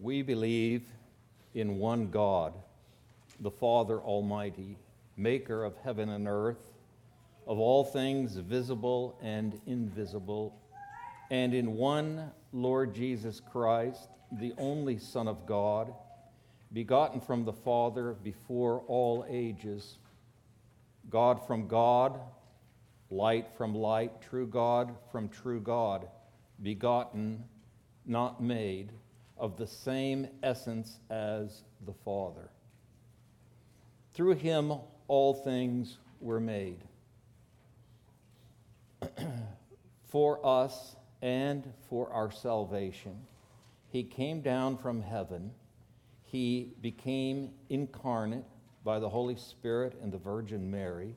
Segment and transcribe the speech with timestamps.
[0.00, 0.84] We believe
[1.52, 2.54] in one God,
[3.38, 4.78] the Father Almighty,
[5.18, 6.72] maker of heaven and earth,
[7.46, 10.58] of all things visible and invisible,
[11.30, 15.92] and in one Lord Jesus Christ, the only Son of God,
[16.72, 19.98] begotten from the Father before all ages,
[21.10, 22.18] God from God,
[23.10, 26.08] light from light, true God from true God,
[26.62, 27.44] begotten,
[28.06, 28.92] not made
[29.40, 32.50] of the same essence as the Father.
[34.12, 34.74] Through him,
[35.08, 36.84] all things were made.
[40.08, 43.16] for us and for our salvation,
[43.88, 45.52] he came down from heaven.
[46.22, 48.44] He became incarnate
[48.84, 51.14] by the Holy Spirit and the Virgin Mary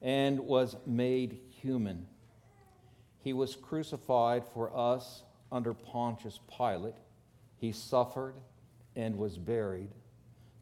[0.00, 2.06] and was made human.
[3.18, 5.22] He was crucified for us
[5.52, 6.94] under Pontius Pilate
[7.58, 8.34] he suffered
[8.94, 9.90] and was buried.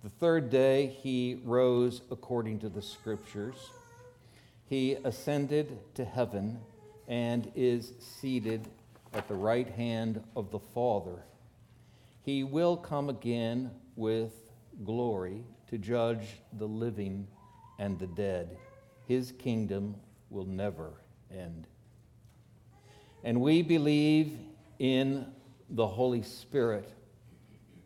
[0.03, 3.71] The third day he rose according to the scriptures.
[4.69, 6.59] He ascended to heaven
[7.09, 8.69] and is seated
[9.13, 11.23] at the right hand of the Father.
[12.23, 14.33] He will come again with
[14.85, 17.27] glory to judge the living
[17.79, 18.57] and the dead.
[19.07, 19.97] His kingdom
[20.31, 20.93] will never
[21.31, 21.67] end.
[23.23, 24.39] And we believe
[24.79, 25.27] in
[25.71, 26.93] the Holy Spirit,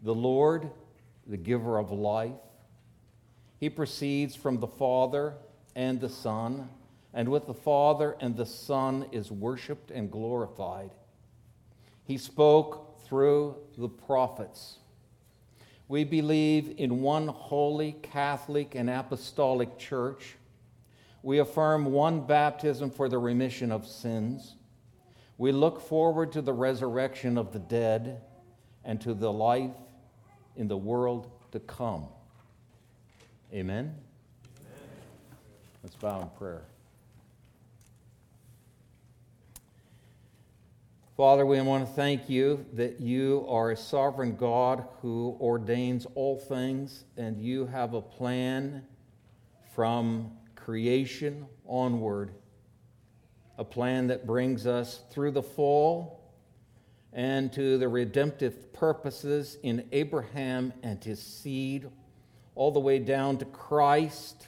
[0.03, 0.71] the Lord,
[1.27, 2.33] the giver of life.
[3.59, 5.35] He proceeds from the Father
[5.75, 6.69] and the Son,
[7.13, 10.91] and with the Father and the Son is worshiped and glorified.
[12.05, 14.79] He spoke through the prophets.
[15.89, 20.37] We believe in one holy, Catholic, and apostolic church.
[21.23, 24.55] We affirm one baptism for the remission of sins.
[25.39, 28.21] We look forward to the resurrection of the dead
[28.85, 29.71] and to the life
[30.57, 32.07] in the world to come.
[33.53, 33.95] Amen?
[33.95, 33.95] Amen.
[35.85, 36.65] Let's bow in prayer.
[41.17, 46.39] Father, we want to thank you that you are a sovereign God who ordains all
[46.39, 48.85] things, and you have a plan
[49.75, 52.33] from creation onward
[53.59, 56.21] a plan that brings us through the fall
[57.13, 61.91] and to the redemptive purposes in Abraham and his seed,
[62.55, 64.47] all the way down to Christ,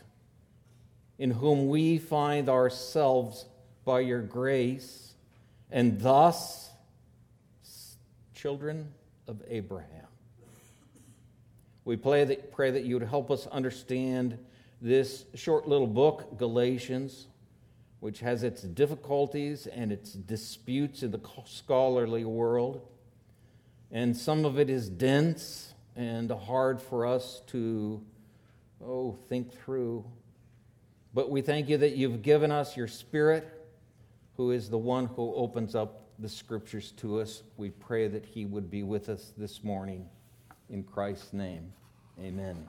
[1.19, 3.45] in whom we find ourselves
[3.85, 5.15] by your grace,
[5.71, 6.71] and thus
[8.33, 8.93] children
[9.27, 10.07] of Abraham.
[11.85, 14.39] We pray that, you would help us understand
[14.81, 17.27] this short little book, Galatians
[18.01, 22.81] which has its difficulties and its disputes in the scholarly world.
[23.93, 28.03] And some of it is dense and hard for us to,
[28.85, 30.05] oh, think through.
[31.13, 33.47] But we thank you that you've given us your Spirit,
[34.37, 37.43] who is the one who opens up the scriptures to us.
[37.57, 40.07] We pray that he would be with us this morning.
[40.71, 41.73] In Christ's name,
[42.19, 42.69] amen.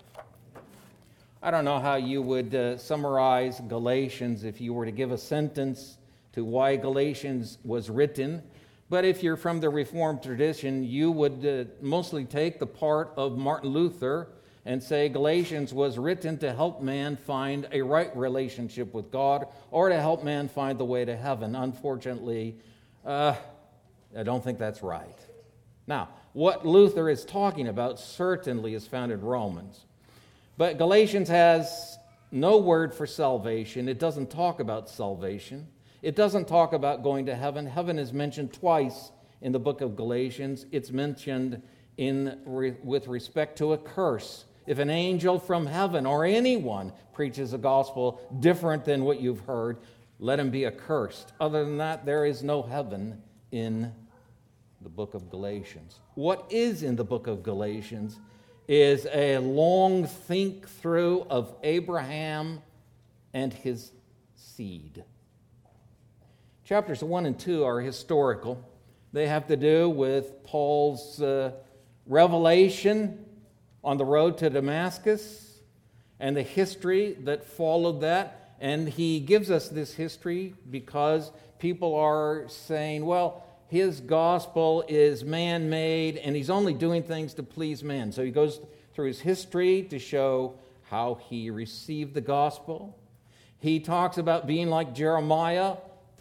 [1.43, 5.17] I don't know how you would uh, summarize Galatians if you were to give a
[5.17, 5.97] sentence
[6.33, 8.43] to why Galatians was written.
[8.91, 13.39] But if you're from the Reformed tradition, you would uh, mostly take the part of
[13.39, 14.27] Martin Luther
[14.65, 19.89] and say Galatians was written to help man find a right relationship with God or
[19.89, 21.55] to help man find the way to heaven.
[21.55, 22.55] Unfortunately,
[23.03, 23.33] uh,
[24.15, 25.17] I don't think that's right.
[25.87, 29.85] Now, what Luther is talking about certainly is found in Romans.
[30.57, 31.97] But Galatians has
[32.31, 33.89] no word for salvation.
[33.89, 35.67] It doesn't talk about salvation.
[36.01, 37.65] It doesn't talk about going to heaven.
[37.65, 39.11] Heaven is mentioned twice
[39.41, 40.65] in the book of Galatians.
[40.71, 41.61] It's mentioned
[41.97, 44.45] in re, with respect to a curse.
[44.65, 49.77] If an angel from heaven or anyone preaches a gospel different than what you've heard,
[50.19, 51.33] let him be accursed.
[51.39, 53.21] Other than that, there is no heaven
[53.51, 53.91] in
[54.81, 55.99] the book of Galatians.
[56.15, 58.19] What is in the book of Galatians
[58.71, 62.61] is a long think through of Abraham
[63.33, 63.91] and his
[64.33, 65.03] seed.
[66.63, 68.65] Chapters 1 and 2 are historical,
[69.11, 71.51] they have to do with Paul's uh,
[72.05, 73.25] revelation
[73.83, 75.59] on the road to Damascus
[76.21, 78.55] and the history that followed that.
[78.61, 81.29] And he gives us this history because
[81.59, 87.41] people are saying, well, his gospel is man made and he's only doing things to
[87.41, 88.11] please man.
[88.11, 88.59] So he goes
[88.93, 90.55] through his history to show
[90.89, 92.99] how he received the gospel.
[93.59, 95.77] He talks about being like Jeremiah,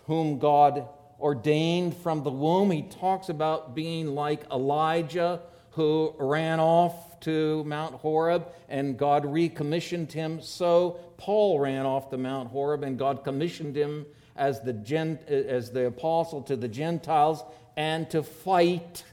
[0.06, 0.86] whom God
[1.18, 2.70] ordained from the womb.
[2.70, 10.12] He talks about being like Elijah, who ran off to Mount Horeb and God recommissioned
[10.12, 10.40] him.
[10.40, 14.06] So Paul ran off to Mount Horeb and God commissioned him
[14.40, 17.44] as the, gen, as the apostle to the Gentiles
[17.76, 19.04] and to fight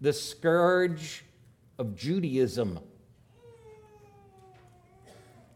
[0.00, 1.24] the scourge
[1.78, 2.80] of Judaism.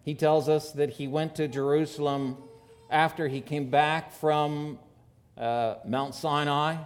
[0.05, 2.37] He tells us that he went to Jerusalem
[2.89, 4.79] after he came back from
[5.37, 6.77] uh, Mount Sinai.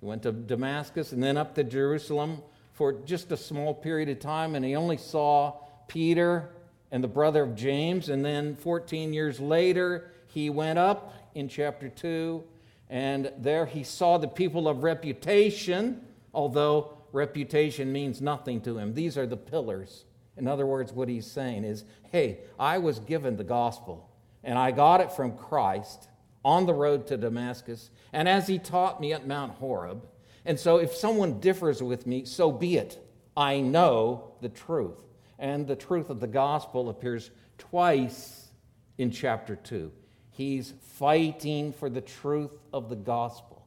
[0.00, 2.42] He went to Damascus and then up to Jerusalem
[2.72, 5.54] for just a small period of time, and he only saw
[5.86, 6.50] Peter
[6.90, 8.08] and the brother of James.
[8.08, 12.42] And then 14 years later, he went up in chapter 2,
[12.88, 16.00] and there he saw the people of reputation,
[16.32, 18.94] although reputation means nothing to him.
[18.94, 20.06] These are the pillars.
[20.38, 24.08] In other words, what he's saying is hey, I was given the gospel,
[24.42, 26.08] and I got it from Christ
[26.42, 30.06] on the road to Damascus, and as he taught me at Mount Horeb.
[30.46, 32.98] And so if someone differs with me, so be it.
[33.36, 34.96] I know the truth.
[35.38, 38.48] And the truth of the gospel appears twice
[38.96, 39.90] in chapter 2.
[40.36, 43.66] He's fighting for the truth of the gospel.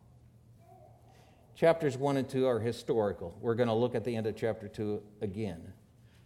[1.55, 3.35] Chapters 1 and 2 are historical.
[3.41, 5.73] We're going to look at the end of chapter 2 again.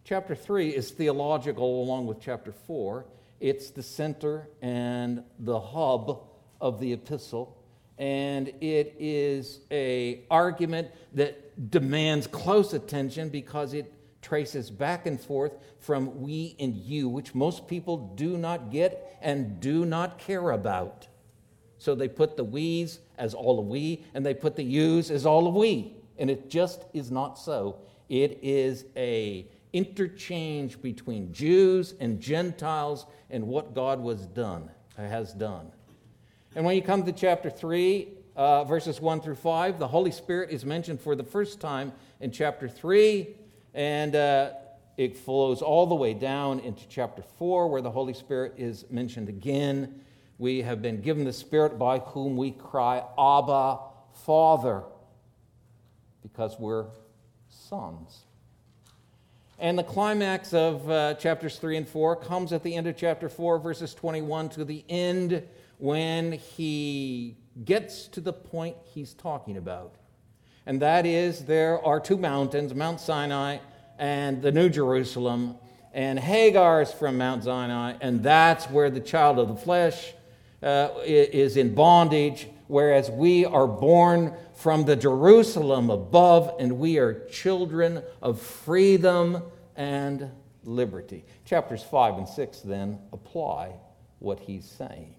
[0.03, 3.05] Chapter 3 is theological along with chapter 4.
[3.39, 6.23] It's the center and the hub
[6.59, 7.57] of the epistle
[7.97, 13.93] and it is a argument that demands close attention because it
[14.23, 19.59] traces back and forth from we and you, which most people do not get and
[19.59, 21.07] do not care about.
[21.77, 25.25] So they put the we's as all of we, and they put the you's as
[25.25, 25.97] all of we.
[26.17, 27.79] And it just is not so.
[28.09, 35.71] It is a interchange between Jews and Gentiles and what God was done, has done.
[36.55, 40.51] And when you come to chapter 3, uh, verses 1 through 5, the Holy Spirit
[40.51, 43.35] is mentioned for the first time in chapter 3,
[43.73, 44.51] and uh,
[44.97, 49.29] it flows all the way down into chapter 4, where the Holy Spirit is mentioned
[49.29, 50.01] again.
[50.37, 53.79] We have been given the Spirit by whom we cry, Abba,
[54.25, 54.83] Father,
[56.21, 56.85] because we're
[57.49, 58.25] sons.
[59.59, 63.29] And the climax of uh, chapters 3 and 4 comes at the end of chapter
[63.29, 65.43] 4, verses 21 to the end
[65.77, 69.95] when he gets to the point he's talking about.
[70.65, 73.57] And that is there are two mountains, Mount Sinai
[73.97, 75.55] and the New Jerusalem,
[75.93, 80.13] and Hagar is from Mount Sinai, and that's where the child of the flesh
[80.63, 87.25] uh, is in bondage, whereas we are born from the Jerusalem above, and we are
[87.27, 89.43] children of freedom
[89.75, 90.31] and
[90.63, 91.25] liberty.
[91.45, 93.73] Chapters 5 and 6 then apply
[94.19, 95.13] what he's saying.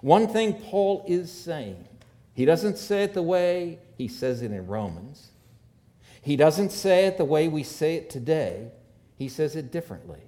[0.00, 1.88] One thing Paul is saying,
[2.34, 5.30] he doesn't say it the way he says it in Romans.
[6.22, 8.68] He doesn't say it the way we say it today.
[9.16, 10.20] He says it differently.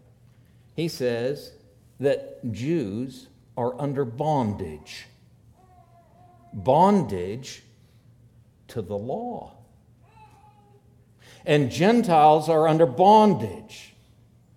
[0.74, 1.52] He says
[2.00, 5.06] that Jews are under bondage.
[6.52, 7.62] Bondage
[8.68, 9.56] to the law.
[11.44, 13.96] And Gentiles are under bondage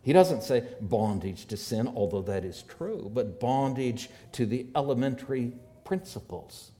[0.01, 5.53] he doesn't say bondage to sin, although that is true, but bondage to the elementary
[5.83, 6.71] principles.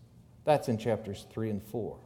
[0.46, 1.98] That's in chapters 3 and 4.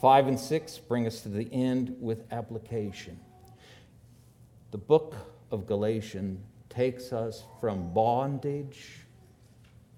[0.00, 3.20] 5 and 6 bring us to the end with application.
[4.70, 5.14] The book
[5.50, 6.40] of Galatians
[6.70, 9.00] takes us from bondage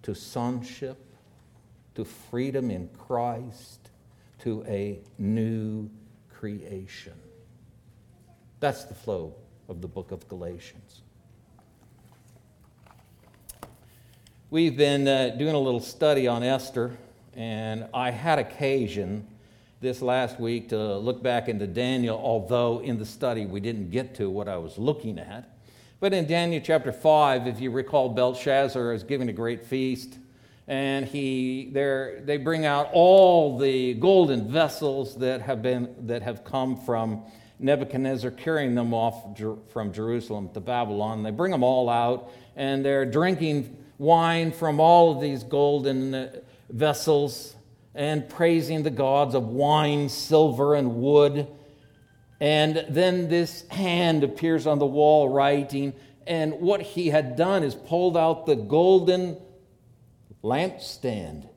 [0.02, 0.98] to sonship,
[1.94, 3.90] to freedom in Christ,
[4.40, 5.88] to a new
[6.28, 7.12] creation.
[8.58, 9.34] That's the flow
[9.68, 11.02] of the book of Galatians.
[14.50, 16.96] We've been uh, doing a little study on Esther,
[17.34, 19.28] and I had occasion
[19.82, 24.14] this last week to look back into Daniel, although in the study we didn't get
[24.14, 25.58] to what I was looking at.
[25.98, 30.16] But in Daniel chapter 5, if you recall, Belshazzar is giving a great feast,
[30.68, 36.76] and he, they bring out all the golden vessels that have, been, that have come
[36.76, 37.24] from
[37.58, 39.36] Nebuchadnezzar carrying them off
[39.70, 41.24] from Jerusalem to Babylon.
[41.24, 46.36] They bring them all out, and they're drinking wine from all of these golden uh,
[46.70, 47.56] vessels
[47.94, 51.46] and praising the gods of wine, silver, and wood.
[52.40, 55.92] And then this hand appears on the wall writing,
[56.26, 59.36] and what he had done is pulled out the golden
[60.42, 61.48] lampstand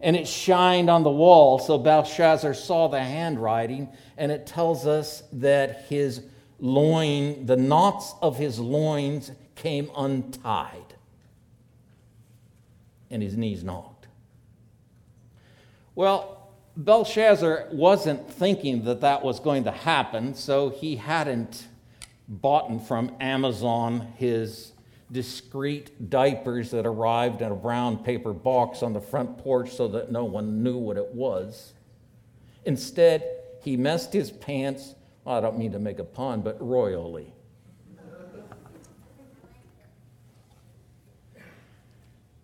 [0.00, 1.58] and it shined on the wall.
[1.58, 6.22] So Belshazzar saw the handwriting, and it tells us that his
[6.60, 10.94] loin, the knots of his loins came untied,
[13.10, 13.97] and his knees knocked.
[15.98, 21.66] Well, Belshazzar wasn't thinking that that was going to happen, so he hadn't
[22.28, 24.70] bought from Amazon his
[25.10, 30.12] discreet diapers that arrived in a brown paper box on the front porch so that
[30.12, 31.72] no one knew what it was.
[32.64, 33.24] Instead,
[33.64, 37.32] he messed his pants, well, I don't mean to make a pun, but royally.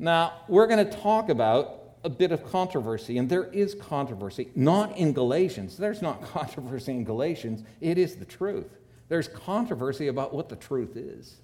[0.01, 4.97] Now, we're going to talk about a bit of controversy, and there is controversy, not
[4.97, 5.77] in Galatians.
[5.77, 8.71] There's not controversy in Galatians, it is the truth.
[9.09, 11.37] There's controversy about what the truth is.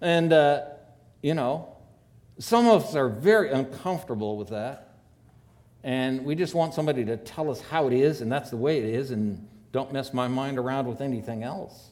[0.00, 0.64] And, uh,
[1.22, 1.76] you know,
[2.38, 4.98] some of us are very uncomfortable with that.
[5.84, 8.78] And we just want somebody to tell us how it is, and that's the way
[8.78, 11.90] it is, and don't mess my mind around with anything else.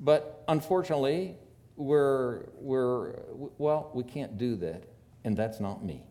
[0.00, 1.36] But unfortunately,
[1.76, 3.20] we're, we're
[3.58, 4.84] well, we can't do that,
[5.26, 6.04] and that's not me.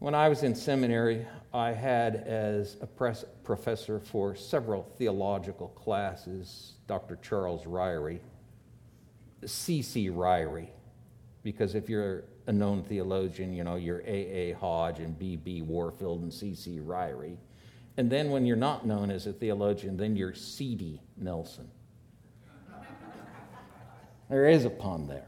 [0.00, 6.72] When I was in seminary, I had as a press professor for several theological classes
[6.88, 7.20] Dr.
[7.22, 8.18] Charles Ryrie,
[9.46, 10.08] C.C.
[10.08, 10.70] Ryrie,
[11.44, 14.54] because if you're a known theologian, you know, you're A.A.
[14.54, 15.62] Hodge and B.B.
[15.62, 16.80] Warfield and C.C.
[16.80, 17.36] Ryrie.
[17.96, 21.00] And then when you're not known as a theologian, then you're C.D.
[21.16, 21.70] Nelson.
[24.32, 25.26] There is a pun there.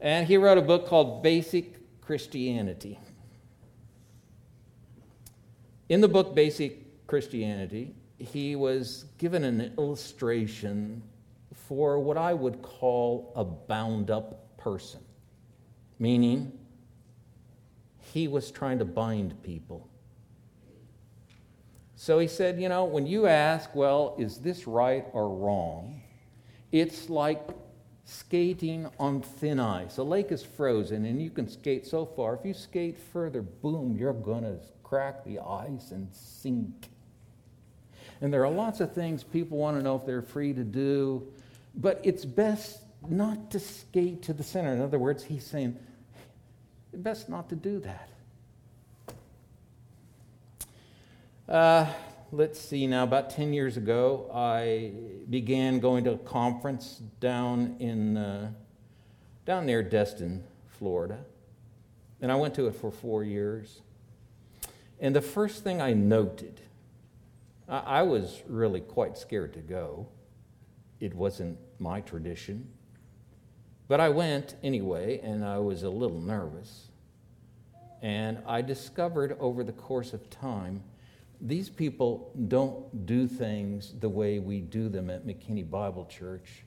[0.00, 2.96] And he wrote a book called Basic Christianity.
[5.88, 11.02] In the book Basic Christianity, he was given an illustration
[11.52, 15.00] for what I would call a bound up person,
[15.98, 16.52] meaning
[17.98, 19.88] he was trying to bind people.
[21.96, 25.99] So he said, You know, when you ask, well, is this right or wrong?
[26.72, 27.48] It's like
[28.04, 29.98] skating on thin ice.
[29.98, 32.34] A lake is frozen and you can skate so far.
[32.34, 36.88] If you skate further, boom, you're going to crack the ice and sink.
[38.20, 41.26] And there are lots of things people want to know if they're free to do,
[41.74, 44.74] but it's best not to skate to the center.
[44.74, 45.78] In other words, he's saying,
[46.92, 48.08] best not to do that.
[51.48, 51.86] Uh,
[52.32, 54.92] let's see now, about 10 years ago, I
[55.28, 58.52] began going to a conference down in uh,
[59.44, 60.44] down near Destin,
[60.78, 61.18] Florida.
[62.20, 63.80] And I went to it for four years.
[65.00, 66.60] And the first thing I noted,
[67.68, 70.06] I, I was really quite scared to go.
[71.00, 72.68] It wasn't my tradition.
[73.88, 76.88] But I went anyway, and I was a little nervous.
[78.02, 80.82] And I discovered over the course of time
[81.40, 86.64] these people don't do things the way we do them at McKinney Bible Church.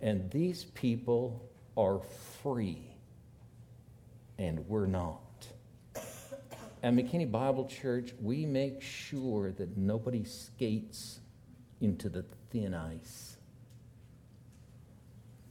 [0.00, 2.00] And these people are
[2.42, 2.94] free,
[4.38, 5.20] and we're not.
[6.82, 11.20] At McKinney Bible Church, we make sure that nobody skates
[11.80, 13.36] into the thin ice.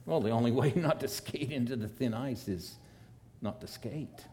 [0.04, 2.76] Well, the only way not to skate into the thin ice is
[3.40, 4.26] not to skate.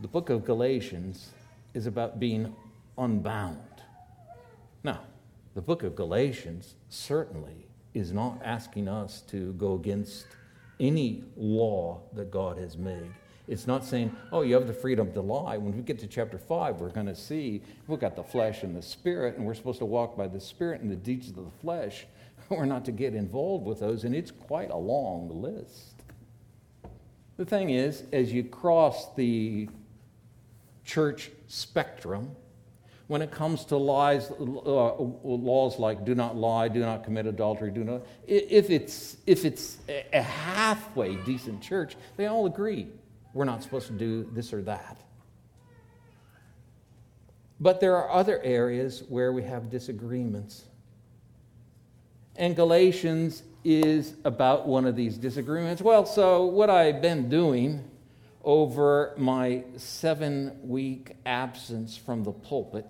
[0.00, 1.30] The book of Galatians
[1.74, 2.54] is about being
[2.96, 3.58] unbound.
[4.82, 5.00] Now,
[5.54, 10.26] the book of Galatians certainly is not asking us to go against
[10.78, 13.10] any law that God has made.
[13.46, 15.58] It's not saying, oh, you have the freedom to lie.
[15.58, 18.74] When we get to chapter 5, we're going to see we've got the flesh and
[18.74, 21.50] the spirit, and we're supposed to walk by the spirit and the deeds of the
[21.60, 22.06] flesh.
[22.48, 25.94] We're not to get involved with those, and it's quite a long list.
[27.36, 29.68] The thing is, as you cross the
[30.90, 32.34] church spectrum
[33.06, 37.72] when it comes to lies, uh, laws like do not lie, do not commit adultery,
[37.72, 38.02] do not.
[38.26, 39.78] If it's, if it's
[40.12, 42.86] a halfway decent church, they all agree
[43.32, 44.96] we're not supposed to do this or that.
[47.58, 50.64] But there are other areas where we have disagreements.
[52.36, 55.82] And Galatians is about one of these disagreements.
[55.82, 57.89] Well, so what I've been doing
[58.42, 62.86] over my seven week absence from the pulpit,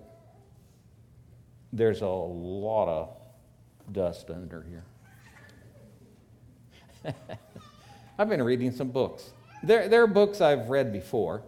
[1.73, 3.09] there's a lot of
[3.91, 4.83] dust under here.
[8.19, 9.31] I've been reading some books.
[9.63, 11.43] There, there are books I've read before.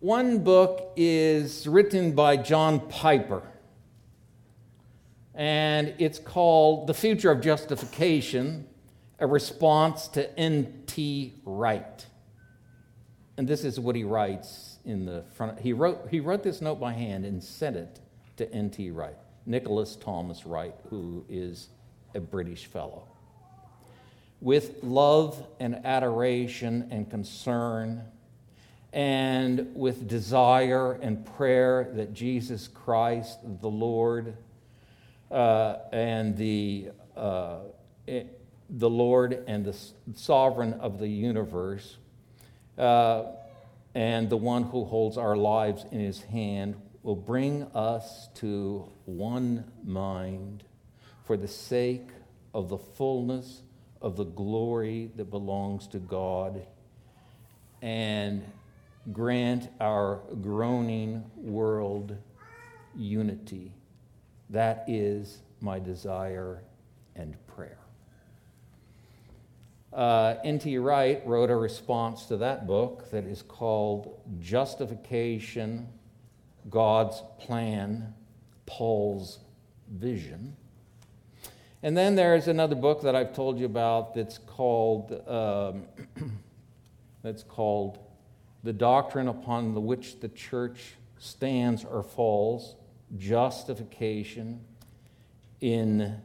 [0.00, 3.42] One book is written by John Piper,
[5.34, 8.66] and it's called The Future of Justification
[9.18, 11.40] A Response to N.T.
[11.44, 12.06] Wright.
[13.36, 15.60] And this is what he writes in the front.
[15.60, 18.00] He wrote, he wrote this note by hand and sent it
[18.36, 18.90] to N.T.
[18.90, 19.16] Wright.
[19.46, 21.68] Nicholas Thomas Wright, who is
[22.14, 23.08] a British fellow.
[24.40, 28.04] With love and adoration and concern,
[28.92, 34.36] and with desire and prayer that Jesus Christ, the Lord,
[35.30, 37.58] uh, and the, uh,
[38.06, 39.76] the Lord and the
[40.14, 41.96] sovereign of the universe,
[42.78, 43.24] uh,
[43.94, 49.64] and the one who holds our lives in his hand, will bring us to one
[49.84, 50.64] mind
[51.24, 52.08] for the sake
[52.54, 53.62] of the fullness
[54.00, 56.66] of the glory that belongs to God
[57.82, 58.42] and
[59.12, 62.16] grant our groaning world
[62.96, 63.72] unity.
[64.48, 66.62] That is my desire
[67.16, 67.83] and prayer.
[69.94, 70.76] Uh, N.T.
[70.78, 75.86] Wright wrote a response to that book that is called Justification
[76.68, 78.12] God's Plan,
[78.66, 79.38] Paul's
[79.88, 80.56] Vision.
[81.84, 85.84] And then there's another book that I've told you about that's called, um,
[87.22, 88.00] that's called
[88.64, 92.74] The Doctrine Upon the Which the Church Stands or Falls
[93.16, 94.60] Justification
[95.60, 96.16] in,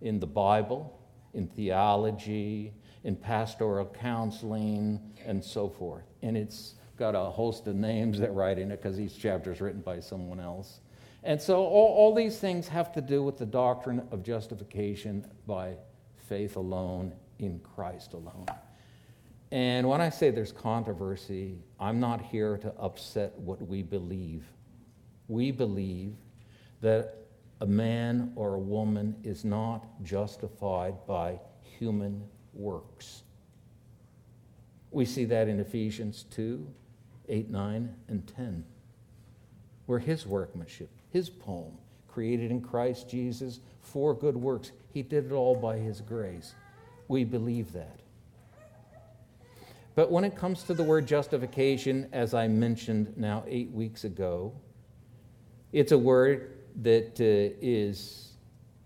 [0.00, 0.96] in the Bible,
[1.32, 2.72] in theology,
[3.04, 6.04] in pastoral counseling, and so forth.
[6.22, 9.60] And it's got a host of names that write in it because each chapter is
[9.60, 10.80] written by someone else.
[11.22, 15.76] And so all, all these things have to do with the doctrine of justification by
[16.28, 18.46] faith alone in Christ alone.
[19.50, 24.44] And when I say there's controversy, I'm not here to upset what we believe.
[25.28, 26.14] We believe
[26.80, 27.18] that
[27.60, 32.22] a man or a woman is not justified by human
[32.54, 33.22] works.
[34.90, 36.66] We see that in Ephesians 2
[37.28, 38.64] 8, 9, and 10.
[39.86, 44.72] We're his workmanship his poem, created in Christ Jesus for good works.
[44.92, 46.56] He did it all by his grace.
[47.06, 48.00] We believe that.
[49.94, 54.52] But when it comes to the word justification, as I mentioned now eight weeks ago,
[55.72, 58.32] it's a word that uh, is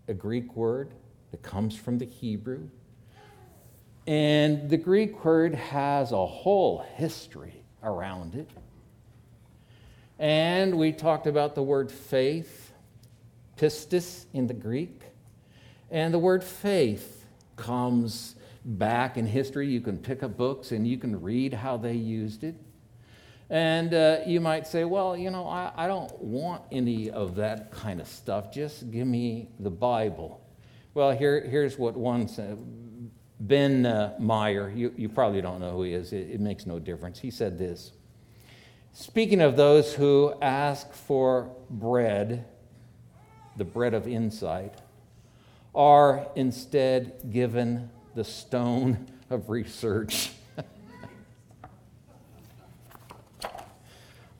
[0.06, 0.92] a Greek word
[1.30, 2.68] that comes from the Hebrew.
[4.08, 8.48] And the Greek word has a whole history around it.
[10.18, 12.72] And we talked about the word faith,
[13.58, 15.02] pistis in the Greek.
[15.90, 19.68] And the word faith comes back in history.
[19.68, 22.54] You can pick up books and you can read how they used it.
[23.50, 27.72] And uh, you might say, well, you know, I, I, don't want any of that
[27.72, 28.50] kind of stuff.
[28.50, 30.40] Just give me the Bible.
[30.94, 32.58] Well, here, here's what one said.
[33.40, 36.78] Ben uh, Meyer, you, you probably don't know who he is, it, it makes no
[36.78, 37.18] difference.
[37.20, 37.92] He said this
[38.92, 42.44] Speaking of those who ask for bread,
[43.56, 44.74] the bread of insight,
[45.74, 50.32] are instead given the stone of research.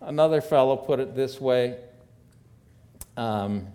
[0.01, 1.79] Another fellow put it this way
[3.17, 3.69] um,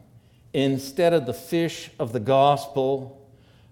[0.53, 3.22] instead of the fish of the gospel,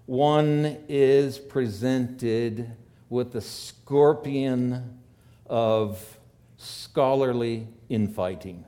[0.06, 2.70] one is presented
[3.08, 4.98] with the scorpion
[5.46, 6.18] of
[6.56, 8.64] scholarly infighting.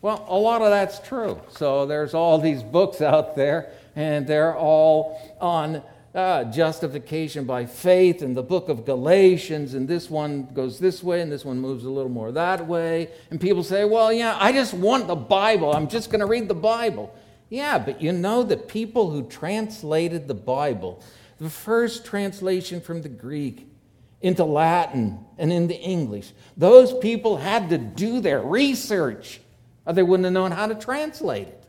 [0.00, 1.40] Well, a lot of that's true.
[1.50, 5.82] So there's all these books out there, and they're all on
[6.14, 11.20] uh, justification by faith and the book of Galatians, and this one goes this way,
[11.20, 13.08] and this one moves a little more that way.
[13.30, 15.72] And people say, well, yeah, I just want the Bible.
[15.72, 17.14] I'm just going to read the Bible.
[17.52, 21.02] Yeah, but you know the people who translated the Bible,
[21.36, 23.68] the first translation from the Greek
[24.22, 26.32] into Latin and into English.
[26.56, 29.42] Those people had to do their research,
[29.84, 31.66] or they wouldn't have known how to translate it.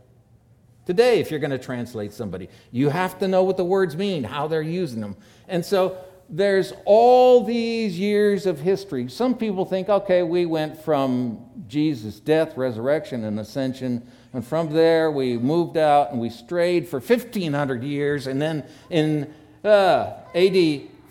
[0.86, 4.24] Today, if you're going to translate somebody, you have to know what the words mean,
[4.24, 5.17] how they're using them.
[5.50, 5.98] And so
[6.30, 9.10] there's all these years of history.
[9.10, 15.12] Some people think, okay, we went from Jesus' death, resurrection, and ascension, and from there
[15.12, 20.56] we moved out and we strayed for 1,500 years, and then in uh, AD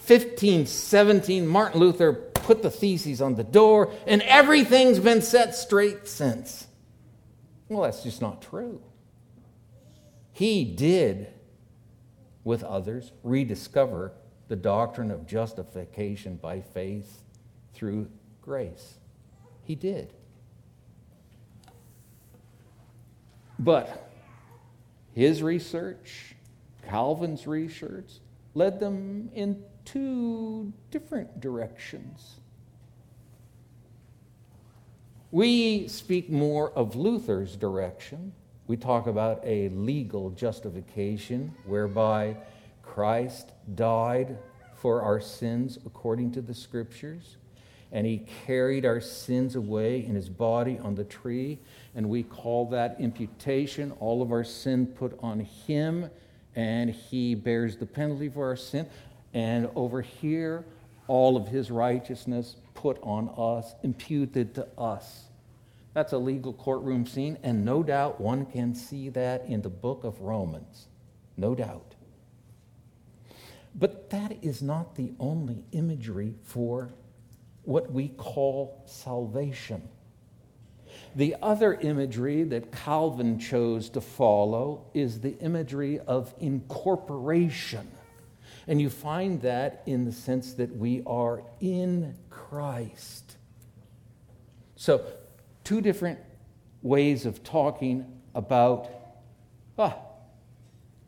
[0.05, 6.67] 1517, Martin Luther put the theses on the door, and everything's been set straight since.
[7.69, 8.83] Well, that's just not true.
[10.33, 11.29] He did,
[12.43, 14.13] with others, rediscover
[14.49, 17.23] the doctrine of justification by faith
[17.73, 18.11] through
[18.43, 18.95] grace.
[19.63, 20.13] He did.
[23.63, 24.11] But
[25.15, 26.35] his research,
[26.89, 28.15] Calvin's research,
[28.55, 32.41] led them in two different directions.
[35.31, 38.33] We speak more of Luther's direction.
[38.67, 42.39] We talk about a legal justification whereby
[42.83, 44.39] Christ died
[44.75, 47.37] for our sins according to the scriptures,
[47.93, 51.59] and he carried our sins away in his body on the tree,
[51.95, 56.09] and we call that imputation, all of our sin put on him,
[56.57, 58.89] and he bears the penalty for our sin.
[59.35, 60.65] And over here,
[61.07, 65.25] all of his righteousness put on us, imputed to us.
[65.93, 70.05] That's a legal courtroom scene, and no doubt one can see that in the book
[70.05, 70.87] of Romans.
[71.37, 71.95] No doubt.
[73.75, 76.95] But that is not the only imagery for
[77.65, 79.89] what we call salvation.
[81.15, 87.91] The other imagery that Calvin chose to follow is the imagery of incorporation.
[88.67, 93.37] And you find that in the sense that we are in Christ.
[94.77, 95.05] So,
[95.65, 96.19] two different
[96.83, 98.89] ways of talking about
[99.79, 99.97] ah,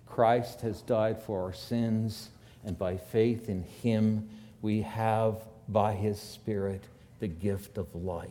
[0.07, 2.31] Christ has died for our sins,
[2.65, 4.29] and by faith in him,
[4.63, 5.37] we have,
[5.69, 6.85] by his Spirit,
[7.21, 8.29] the gift of life.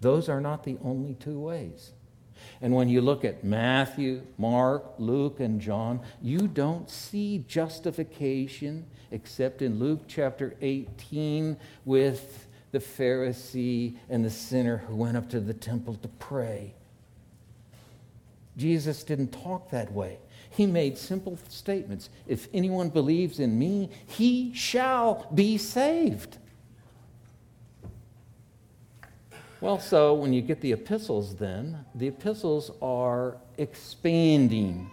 [0.00, 1.92] Those are not the only two ways.
[2.60, 9.62] And when you look at Matthew, Mark, Luke, and John, you don't see justification except
[9.62, 15.54] in Luke chapter 18 with the Pharisee and the sinner who went up to the
[15.54, 16.74] temple to pray.
[18.56, 20.18] Jesus didn't talk that way.
[20.50, 22.10] He made simple statements.
[22.26, 26.38] If anyone believes in me, he shall be saved.
[29.62, 34.90] Well, so when you get the epistles, then, the epistles are expanding,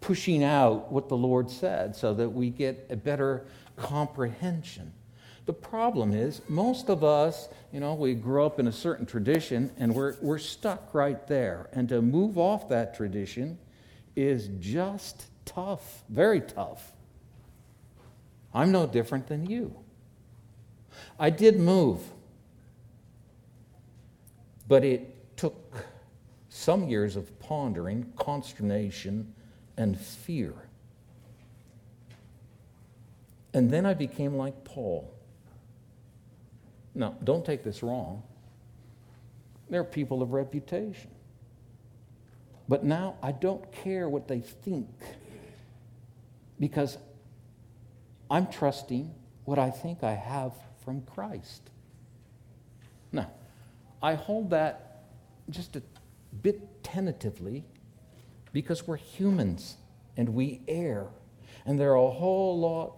[0.00, 4.92] pushing out what the Lord said so that we get a better comprehension.
[5.46, 9.72] The problem is, most of us, you know, we grew up in a certain tradition
[9.76, 11.68] and we're, we're stuck right there.
[11.72, 13.58] And to move off that tradition
[14.14, 16.92] is just tough, very tough.
[18.54, 19.74] I'm no different than you.
[21.18, 22.02] I did move
[24.70, 25.84] but it took
[26.48, 29.34] some years of pondering, consternation,
[29.76, 30.54] and fear.
[33.52, 35.12] And then I became like Paul.
[36.94, 38.22] Now, don't take this wrong.
[39.68, 41.10] They're people of reputation.
[42.68, 44.88] But now I don't care what they think
[46.60, 46.96] because
[48.30, 49.12] I'm trusting
[49.46, 50.52] what I think I have
[50.84, 51.70] from Christ.
[53.10, 53.32] Now,
[54.02, 55.04] I hold that
[55.50, 55.82] just a
[56.42, 57.64] bit tentatively
[58.52, 59.76] because we're humans
[60.16, 61.08] and we err.
[61.66, 62.96] And there are a whole lot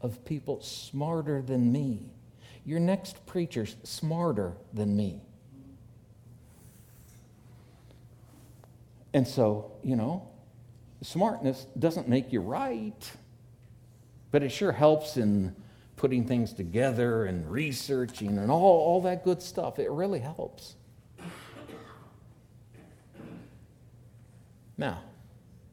[0.00, 2.10] of people smarter than me.
[2.64, 5.20] Your next preacher's smarter than me.
[9.14, 10.28] And so, you know,
[11.00, 13.10] smartness doesn't make you right,
[14.30, 15.56] but it sure helps in
[15.96, 19.78] putting things together and researching and all, all that good stuff.
[19.78, 20.76] It really helps.
[24.78, 25.00] Now,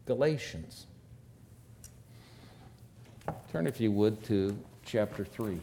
[0.06, 0.88] Galatians.
[3.52, 5.60] Turn, if you would, to chapter 3.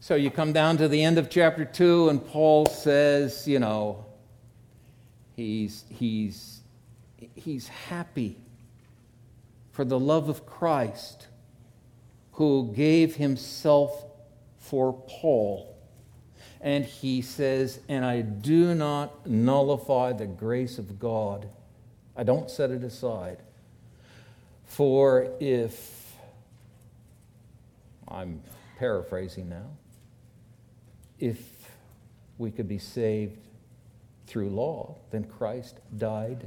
[0.00, 4.04] So you come down to the end of chapter 2, and Paul says, you know,
[5.34, 6.53] he's, he's
[7.34, 8.36] he's happy
[9.72, 11.28] for the love of Christ
[12.32, 14.04] who gave himself
[14.58, 15.76] for Paul.
[16.60, 21.48] And he says, And I do not nullify the grace of God.
[22.16, 23.38] I don't set it aside.
[24.64, 26.14] For if,
[28.08, 28.42] I'm
[28.78, 29.70] paraphrasing now,
[31.18, 31.38] if
[32.38, 33.38] we could be saved
[34.26, 36.46] through law, then Christ died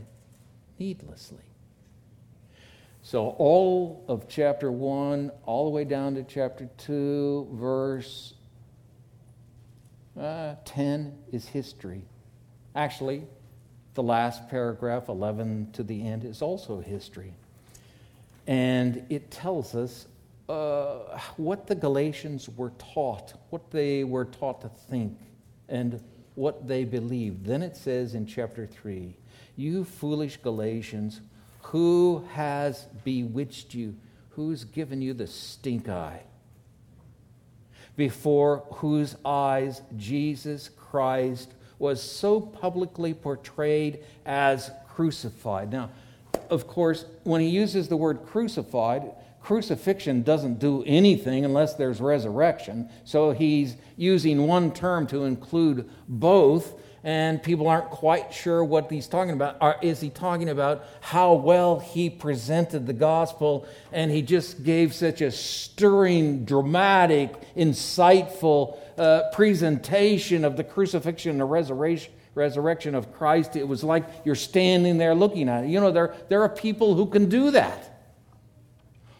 [0.79, 1.43] needlessly.
[3.03, 8.33] So, all of chapter 1, all the way down to chapter 2, verse
[10.19, 12.03] uh, 10 is history.
[12.75, 13.23] Actually,
[13.93, 17.33] the last paragraph, 11 to the end, is also history.
[18.45, 20.07] And it tells us
[20.49, 25.17] uh, what the Galatians were taught, what they were taught to think,
[25.69, 26.01] and
[26.35, 27.45] what they believed.
[27.45, 29.15] Then it says in chapter 3
[29.57, 31.19] you foolish Galatians,
[31.63, 33.95] who has bewitched you?
[34.29, 36.21] Who's given you the stink eye?
[37.95, 45.71] Before whose eyes Jesus Christ was so publicly portrayed as crucified.
[45.71, 45.89] Now,
[46.49, 52.89] of course, when he uses the word crucified, crucifixion doesn't do anything unless there's resurrection.
[53.03, 59.07] So he's using one term to include both, and people aren't quite sure what he's
[59.07, 59.81] talking about.
[59.81, 65.21] Is he talking about how well he presented the gospel and he just gave such
[65.21, 72.11] a stirring, dramatic, insightful uh, presentation of the crucifixion and the resurrection?
[72.35, 75.69] resurrection of Christ, it was like you're standing there looking at it.
[75.69, 78.03] You know, there, there are people who can do that.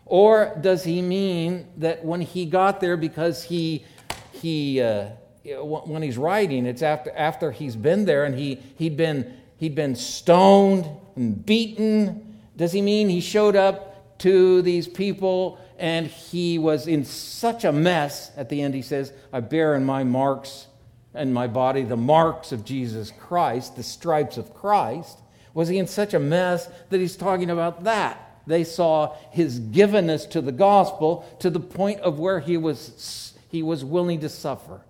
[0.06, 3.86] Or does he mean that when he got there because he,
[4.34, 5.08] he uh,
[5.56, 9.96] when he's writing, it's after, after he's been there and he, he'd, been, he'd been
[9.96, 12.40] stoned and beaten?
[12.56, 17.72] Does he mean he showed up to these people and he was in such a
[17.72, 18.32] mess?
[18.36, 20.68] At the end, he says, I bear in my marks
[21.14, 25.18] and my body the marks of Jesus Christ, the stripes of Christ.
[25.54, 28.42] Was he in such a mess that he's talking about that?
[28.46, 33.62] They saw his givenness to the gospel to the point of where he was, he
[33.62, 34.82] was willing to suffer.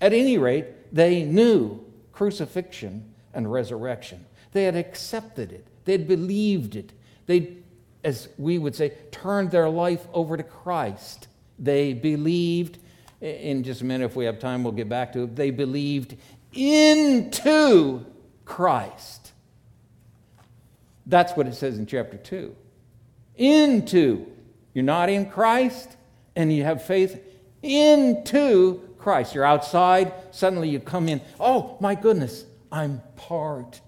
[0.00, 4.24] At any rate, they knew crucifixion and resurrection.
[4.52, 6.92] They had accepted it, they had believed it.
[7.26, 7.56] They,
[8.02, 11.28] as we would say, turned their life over to Christ.
[11.58, 12.78] They believed,
[13.20, 15.36] in just a minute, if we have time, we'll get back to it.
[15.36, 16.16] They believed
[16.52, 18.04] into
[18.44, 19.32] Christ.
[21.06, 22.54] That's what it says in chapter 2
[23.36, 24.26] into.
[24.74, 25.96] You're not in Christ,
[26.34, 27.20] and you have faith
[27.62, 29.34] into Christ.
[29.34, 31.20] You're outside, suddenly you come in.
[31.38, 33.82] Oh, my goodness, I'm part,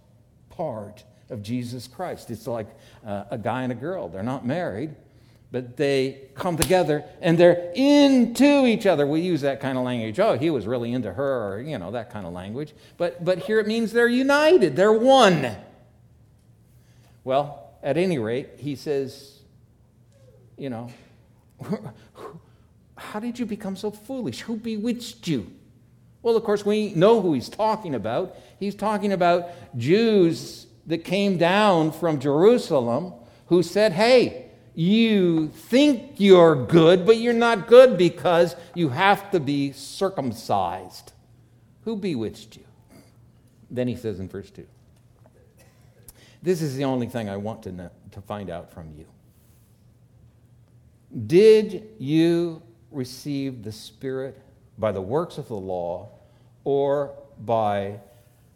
[0.51, 2.31] part of Jesus Christ.
[2.31, 2.67] It's like
[3.05, 4.11] uh, a guy and a girl.
[4.11, 4.95] They're not married,
[5.51, 9.07] but they come together and they're into each other.
[9.07, 10.21] We use that kind of language.
[10.21, 12.75] Oh, he was really into her, or, you know, that kind of language.
[12.99, 15.57] But, but here it means they're united, they're one.
[17.25, 19.39] Well, at any rate, he says,
[20.59, 20.91] you know,
[22.97, 24.41] how did you become so foolish?
[24.43, 25.51] Who bewitched you?
[26.23, 28.37] Well, of course, we know who he's talking about.
[28.59, 33.13] He's talking about Jews that came down from Jerusalem
[33.47, 39.41] who said, Hey, you think you're good, but you're not good because you have to
[39.41, 41.13] be circumcised.
[41.85, 42.65] Who bewitched you?
[43.71, 44.67] Then he says in verse 2
[46.43, 49.07] This is the only thing I want to, know, to find out from you.
[51.27, 52.63] Did you
[52.97, 54.41] receive the Spirit
[54.79, 56.09] by the works of the law
[56.65, 58.01] or by,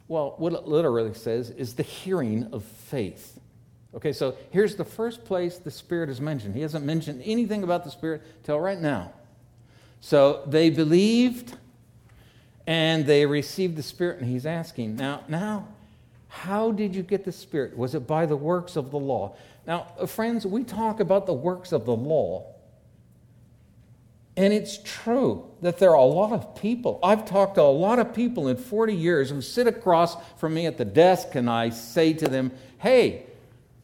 [0.08, 3.38] well, what it literally says is the hearing of faith?
[3.94, 6.54] Okay, so here's the first place the Spirit is mentioned.
[6.54, 9.12] He hasn't mentioned anything about the Spirit till right now.
[10.00, 11.56] So they believed
[12.66, 15.66] and they received the Spirit, and he's asking, now, now,
[16.28, 17.76] how did you get the Spirit?
[17.76, 19.34] Was it by the works of the law?
[19.66, 22.54] Now, uh, friends, we talk about the works of the law.
[24.36, 26.98] And it's true that there are a lot of people.
[27.02, 30.66] I've talked to a lot of people in 40 years who sit across from me
[30.66, 33.26] at the desk, and I say to them, Hey,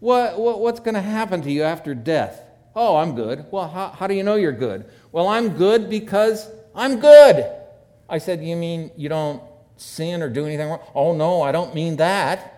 [0.01, 2.43] what, what what's going to happen to you after death?
[2.75, 3.47] Oh, I'm good.
[3.51, 4.87] Well, how, how do you know you're good?
[5.11, 7.51] Well, I'm good because I'm good.
[8.09, 9.43] I said, You mean you don't
[9.77, 10.81] sin or do anything wrong?
[10.95, 12.53] Oh, no, I don't mean that.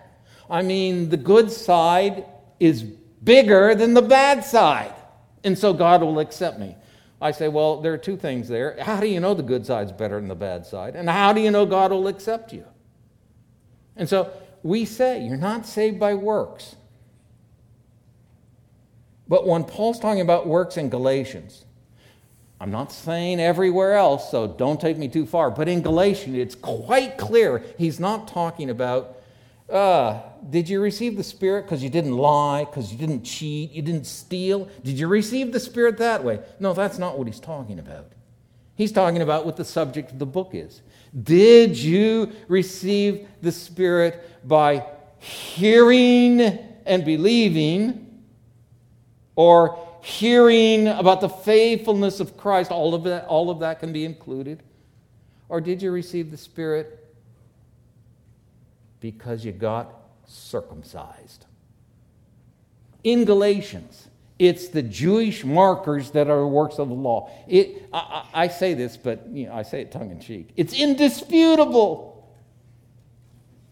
[0.49, 2.25] I mean, the good side
[2.59, 4.93] is bigger than the bad side.
[5.43, 6.75] And so God will accept me.
[7.21, 8.77] I say, well, there are two things there.
[8.79, 10.95] How do you know the good side's better than the bad side?
[10.95, 12.65] And how do you know God will accept you?
[13.97, 14.31] And so
[14.63, 16.75] we say, you're not saved by works.
[19.27, 21.65] But when Paul's talking about works in Galatians,
[22.61, 26.55] I'm not saying everywhere else, so don't take me too far, but in Galatians, it's
[26.55, 29.18] quite clear he's not talking about
[29.71, 33.81] uh, did you receive the Spirit because you didn't lie, because you didn't cheat, you
[33.81, 34.69] didn't steal?
[34.83, 36.39] Did you receive the Spirit that way?
[36.59, 38.11] No, that's not what he's talking about.
[38.75, 40.81] He's talking about what the subject of the book is.
[41.23, 44.85] Did you receive the Spirit by
[45.19, 46.41] hearing
[46.85, 48.23] and believing,
[49.35, 52.71] or hearing about the faithfulness of Christ?
[52.71, 54.63] All of that, all of that can be included.
[55.49, 56.98] Or did you receive the Spirit
[58.99, 59.93] because you got
[60.25, 61.45] circumcised.
[63.03, 64.07] In Galatians,
[64.37, 67.29] it's the Jewish markers that are works of the law.
[67.47, 70.51] It, I, I, say this, but you know, I say it tongue in cheek.
[70.55, 72.31] It's indisputable.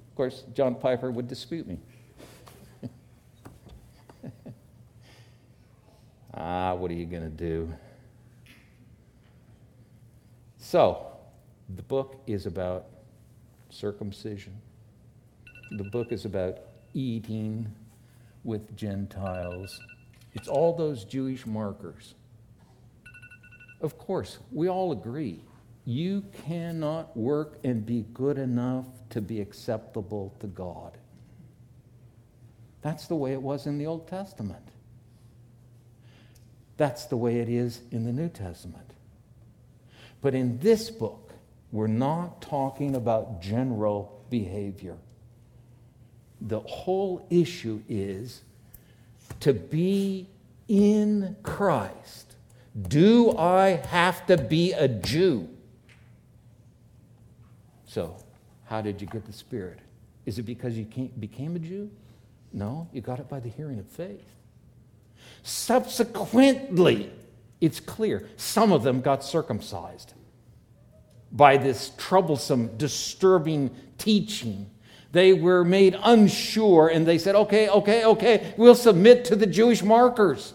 [0.09, 1.79] Of course, John Piper would dispute me.
[6.33, 7.73] ah, what are you going to do?
[10.57, 11.07] So,
[11.75, 12.87] the book is about
[13.69, 14.59] circumcision.
[15.71, 16.59] The book is about
[16.93, 17.73] eating
[18.43, 19.81] with Gentiles
[20.33, 22.13] It's all those Jewish markers.
[23.81, 25.41] Of course, we all agree
[25.83, 30.97] you cannot work and be good enough to be acceptable to God.
[32.81, 34.67] That's the way it was in the Old Testament.
[36.75, 38.91] That's the way it is in the New Testament.
[40.21, 41.33] But in this book,
[41.71, 44.97] we're not talking about general behavior.
[46.41, 48.41] The whole issue is
[49.39, 50.27] to be
[50.67, 52.35] in Christ.
[52.87, 55.49] Do I have to be a Jew?
[57.85, 58.15] So,
[58.65, 59.79] how did you get the Spirit?
[60.25, 60.85] Is it because you
[61.19, 61.89] became a Jew?
[62.53, 64.25] No, you got it by the hearing of faith.
[65.41, 67.11] Subsequently,
[67.61, 70.13] it's clear some of them got circumcised
[71.31, 74.69] by this troublesome, disturbing teaching.
[75.17, 79.81] They were made unsure and they said, okay, okay, okay, we'll submit to the Jewish
[79.81, 80.53] markers.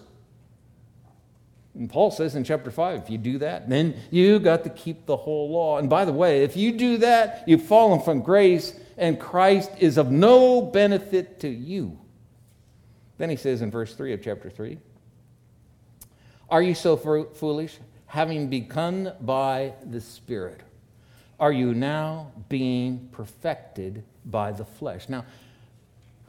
[1.75, 5.05] And Paul says in chapter 5, if you do that, then you got to keep
[5.05, 5.79] the whole law.
[5.79, 9.99] And by the way, if you do that, you've fallen from grace and Christ is
[9.99, 11.99] of no benefit to you.
[13.19, 14.79] Then he says in verse 3 of chapter 3
[16.49, 20.61] Are you so foolish, having begun by the Spirit?
[21.41, 25.09] Are you now being perfected by the flesh?
[25.09, 25.25] Now,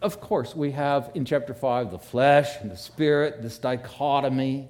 [0.01, 4.69] of course, we have in chapter 5 the flesh and the spirit, this dichotomy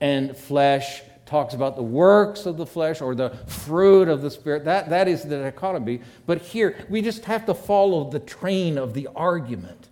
[0.00, 4.64] and flesh talks about the works of the flesh or the fruit of the spirit.
[4.64, 6.00] That, that is the dichotomy.
[6.26, 9.88] But here, we just have to follow the train of the argument.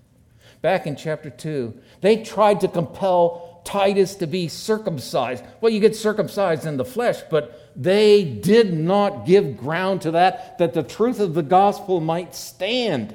[0.61, 5.45] Back in chapter 2, they tried to compel Titus to be circumcised.
[5.61, 10.59] Well, you get circumcised in the flesh, but they did not give ground to that,
[10.59, 13.15] that the truth of the gospel might stand.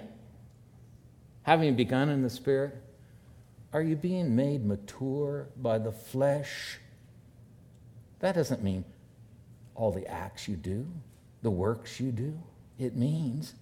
[1.44, 2.76] Having begun in the spirit,
[3.74, 6.80] are you being made mature by the flesh?
[8.20, 8.84] That doesn't mean
[9.76, 10.88] all the acts you do,
[11.44, 12.38] the works you do.
[12.80, 13.54] It means,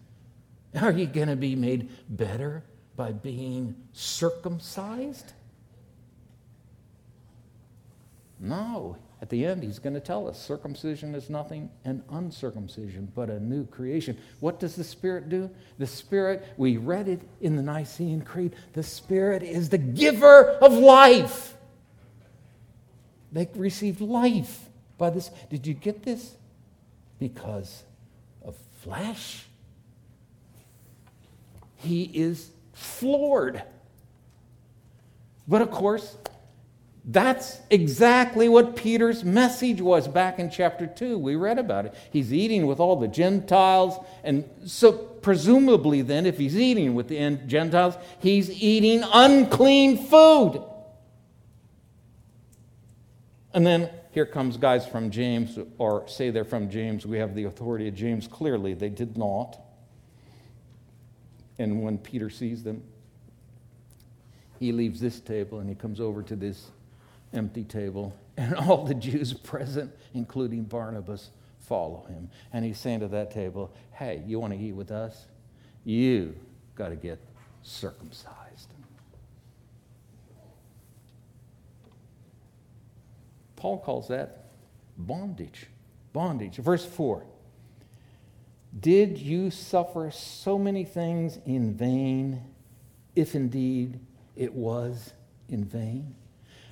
[0.82, 2.64] are you going to be made better
[2.96, 5.34] by being circumcised?
[8.40, 8.98] No.
[9.26, 13.40] At the end, he's going to tell us circumcision is nothing and uncircumcision but a
[13.40, 14.20] new creation.
[14.40, 15.50] What does the Spirit do?
[15.80, 20.74] The Spirit, we read it in the Nicene Creed, the Spirit is the giver of
[20.74, 21.58] life.
[23.32, 25.32] They received life by this.
[25.50, 26.36] Did you get this?
[27.18, 27.84] Because
[28.44, 29.48] of flesh.
[31.78, 33.64] He is floored.
[35.48, 36.16] But of course,
[37.08, 41.20] that's exactly what Peter's message was back in chapter 2.
[41.20, 41.94] We read about it.
[42.12, 44.04] He's eating with all the Gentiles.
[44.24, 50.64] And so, presumably, then, if he's eating with the Gentiles, he's eating unclean food.
[53.54, 57.06] And then here comes guys from James, or say they're from James.
[57.06, 58.28] We have the authority of James.
[58.28, 59.60] Clearly, they did not.
[61.60, 62.84] And when Peter sees them,
[64.60, 66.72] he leaves this table and he comes over to this
[67.36, 72.30] empty table, and all the Jews present, including Barnabas, follow him.
[72.54, 75.26] And he's saying to that table, Hey, you want to eat with us?
[75.84, 76.36] You
[76.76, 77.20] got to get
[77.62, 78.70] circumcised.
[83.56, 84.46] Paul calls that
[84.98, 85.68] bondage.
[86.14, 86.58] Bondage.
[86.58, 87.26] Verse 4
[88.80, 92.44] Did you suffer so many things in vain,
[93.16, 94.00] if indeed
[94.36, 95.14] it was
[95.50, 96.16] in vain?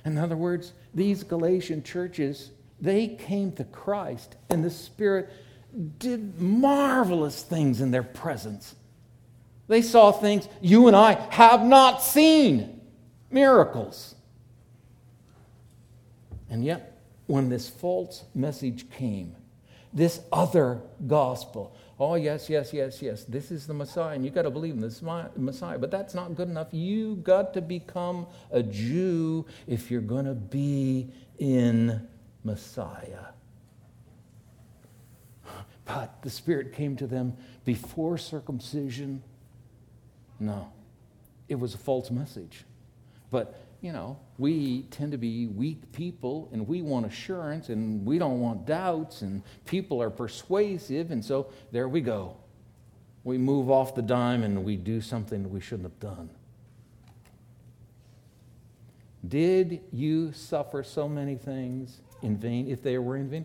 [0.04, 5.30] In other words, these Galatian churches, they came to Christ, and the Spirit
[5.98, 8.74] did marvelous things in their presence.
[9.66, 12.80] They saw things you and I have not seen
[13.30, 14.14] miracles.
[16.50, 19.34] And yet, when this false message came,
[19.92, 21.74] this other gospel,
[22.06, 23.24] Oh, yes, yes, yes, yes.
[23.24, 25.78] This is the Messiah, and you've got to believe in this Messiah.
[25.78, 26.68] But that's not good enough.
[26.70, 32.06] You've got to become a Jew if you're going to be in
[32.44, 33.28] Messiah.
[35.86, 39.22] But the Spirit came to them before circumcision.
[40.38, 40.70] No,
[41.48, 42.64] it was a false message.
[43.30, 48.18] But you know, we tend to be weak people and we want assurance and we
[48.18, 52.34] don't want doubts and people are persuasive and so there we go.
[53.24, 56.30] We move off the dime and we do something we shouldn't have done.
[59.28, 63.44] Did you suffer so many things in vain if they were in vain?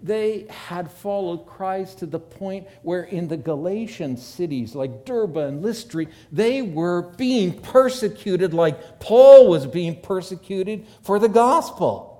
[0.00, 5.62] They had followed Christ to the point where in the Galatian cities like Derbe and
[5.62, 12.14] Lystra, they were being persecuted like Paul was being persecuted for the gospel.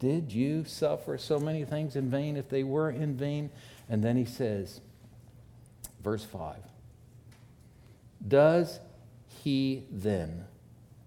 [0.00, 3.48] Did you suffer so many things in vain if they were in vain?
[3.88, 4.82] And then he says,
[6.02, 6.56] verse 5
[8.28, 8.80] Does
[9.42, 10.44] he then,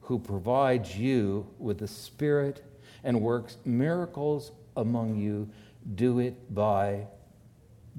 [0.02, 2.64] who provides you with the Spirit
[3.04, 5.50] and works miracles among you
[5.96, 7.08] do it by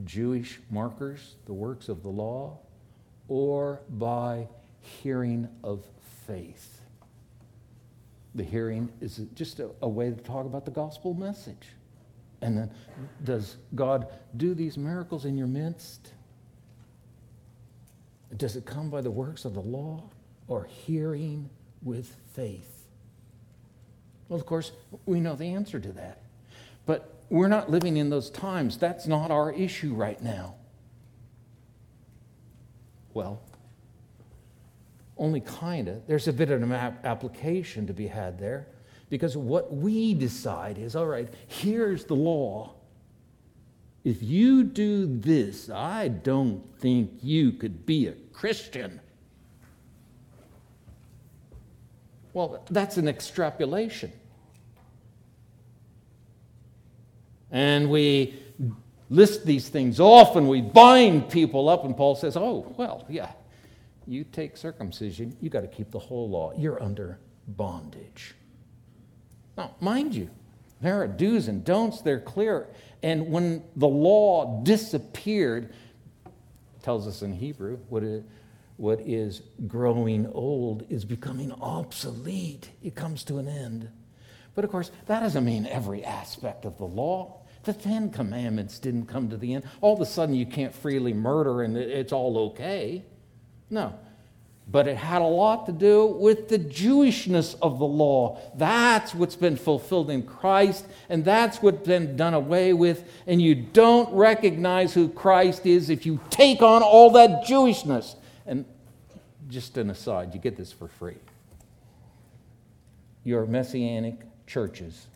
[0.05, 2.59] Jewish markers, the works of the law,
[3.29, 4.49] or by
[4.81, 5.85] hearing of
[6.27, 6.81] faith.
[8.35, 11.69] The hearing is just a, a, way to talk about the gospel message.
[12.41, 12.71] And then,
[13.25, 14.07] does God
[14.37, 16.13] do these miracles in your midst?
[18.37, 20.05] Does it come by the works of the law
[20.47, 21.51] or hearing
[21.83, 22.87] with faith?
[24.29, 24.71] Well, of course,
[25.07, 26.23] we know the answer to that.
[26.89, 28.79] But we're not living in those times.
[28.79, 30.55] That's not our issue right now.
[33.13, 33.43] Well,
[35.19, 36.07] only kind of.
[36.07, 38.69] There's a bit of an application to be had there
[39.11, 42.73] because what we decide is all right, here's the law.
[44.03, 48.99] If you do this, I don't think you could be a Christian.
[52.33, 54.11] Well, that's an extrapolation.
[57.51, 58.41] And we
[59.11, 63.33] list these things off and we bind people up, and Paul says, Oh, well, yeah,
[64.07, 66.53] you take circumcision, you got to keep the whole law.
[66.57, 68.35] You're under bondage.
[69.57, 70.31] Now, mind you,
[70.81, 72.69] there are do's and don'ts, they're clear.
[73.03, 75.73] And when the law disappeared,
[76.83, 78.25] tells us in Hebrew, what it,
[78.77, 82.71] what is growing old is becoming obsolete.
[82.83, 83.91] It comes to an end.
[84.55, 87.38] But of course, that doesn't mean every aspect of the law.
[87.69, 89.65] The Ten Commandments didn't come to the end.
[89.83, 93.05] All of a sudden, you can't freely murder and it's all okay.
[93.69, 93.93] No.
[94.67, 98.41] But it had a lot to do with the Jewishness of the law.
[98.55, 103.07] That's what's been fulfilled in Christ, and that's what's been done away with.
[103.27, 108.15] And you don't recognize who Christ is if you take on all that Jewishness.
[108.47, 108.65] And
[109.49, 111.19] just an aside, you get this for free.
[113.25, 115.07] Your messianic churches.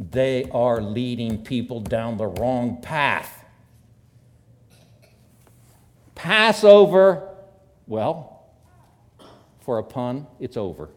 [0.00, 3.44] They are leading people down the wrong path.
[6.14, 7.28] Passover,
[7.86, 8.46] well,
[9.60, 10.88] for a pun, it's over.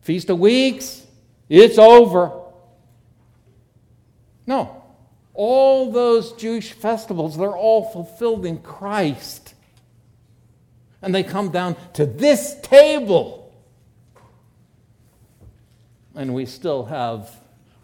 [0.00, 1.06] Feast of Weeks,
[1.48, 2.32] it's over.
[4.44, 4.82] No,
[5.34, 9.54] all those Jewish festivals, they're all fulfilled in Christ.
[11.00, 13.47] And they come down to this table.
[16.18, 17.30] And we still have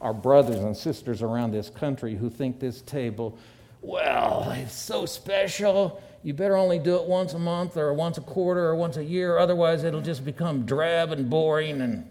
[0.01, 3.39] our brothers and sisters around this country who think this table,
[3.81, 6.03] well, it's so special.
[6.25, 9.05] You better only do it once a month or once a quarter or once a
[9.05, 11.81] year, otherwise, it'll just become drab and boring.
[11.81, 12.11] And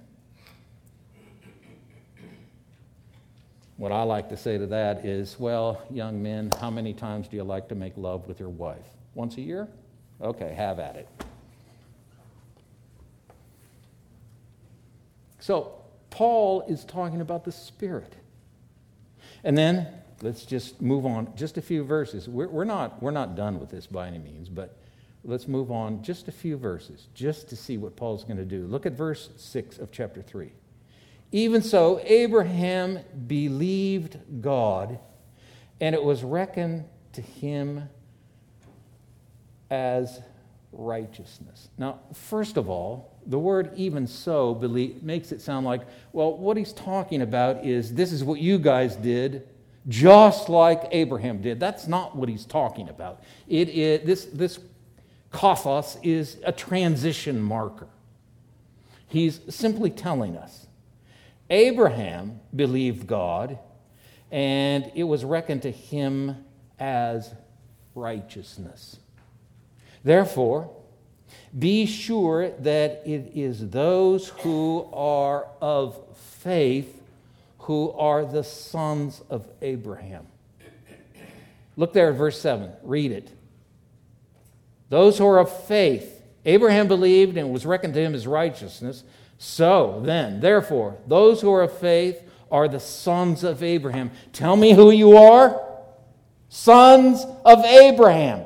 [3.76, 7.36] what I like to say to that is, well, young men, how many times do
[7.36, 8.88] you like to make love with your wife?
[9.14, 9.68] Once a year?
[10.22, 11.10] Okay, have at it.
[15.42, 15.83] So,
[16.14, 18.14] Paul is talking about the Spirit.
[19.44, 19.88] And then
[20.22, 22.30] let's just move on just a few verses.
[22.30, 24.78] We're, we're, not, we're not done with this by any means, but
[25.24, 28.68] let's move on just a few verses just to see what Paul's going to do.
[28.68, 30.52] Look at verse 6 of chapter 3.
[31.32, 35.00] Even so, Abraham believed God,
[35.82, 37.90] and it was reckoned to him
[39.72, 40.22] as
[40.72, 41.70] righteousness.
[41.76, 44.56] Now, first of all, the word even so
[45.02, 48.96] makes it sound like, well, what he's talking about is this is what you guys
[48.96, 49.48] did,
[49.88, 51.60] just like Abraham did.
[51.60, 53.24] That's not what he's talking about.
[53.48, 54.60] It is, this, this
[55.32, 57.88] kathos is a transition marker.
[59.08, 60.68] He's simply telling us
[61.50, 63.60] Abraham believed God,
[64.32, 66.46] and it was reckoned to him
[66.80, 67.34] as
[67.94, 68.98] righteousness.
[70.04, 70.76] Therefore,
[71.58, 77.02] be sure that it is those who are of faith
[77.60, 80.28] who are the sons of Abraham.
[81.78, 82.72] Look there at verse 7.
[82.84, 83.30] Read it.
[84.90, 86.22] Those who are of faith.
[86.46, 89.04] Abraham believed and was reckoned to him as righteousness.
[89.38, 92.22] So then, therefore, those who are of faith
[92.52, 94.12] are the sons of Abraham.
[94.34, 95.60] Tell me who you are.
[96.50, 98.46] Sons of Abraham.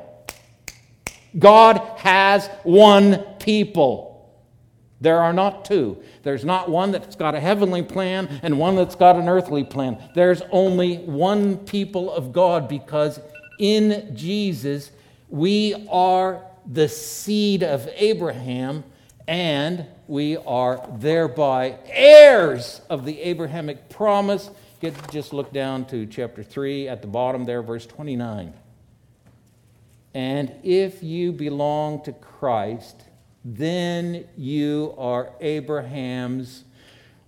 [1.38, 4.08] God has one people.
[5.00, 6.02] There are not two.
[6.22, 9.98] There's not one that's got a heavenly plan and one that's got an earthly plan.
[10.14, 13.20] There's only one people of God because
[13.60, 14.90] in Jesus
[15.28, 18.82] we are the seed of Abraham
[19.28, 24.50] and we are thereby heirs of the Abrahamic promise.
[24.80, 28.52] Get, just look down to chapter 3 at the bottom there, verse 29.
[30.14, 33.02] And if you belong to Christ,
[33.44, 36.64] then you are Abraham's.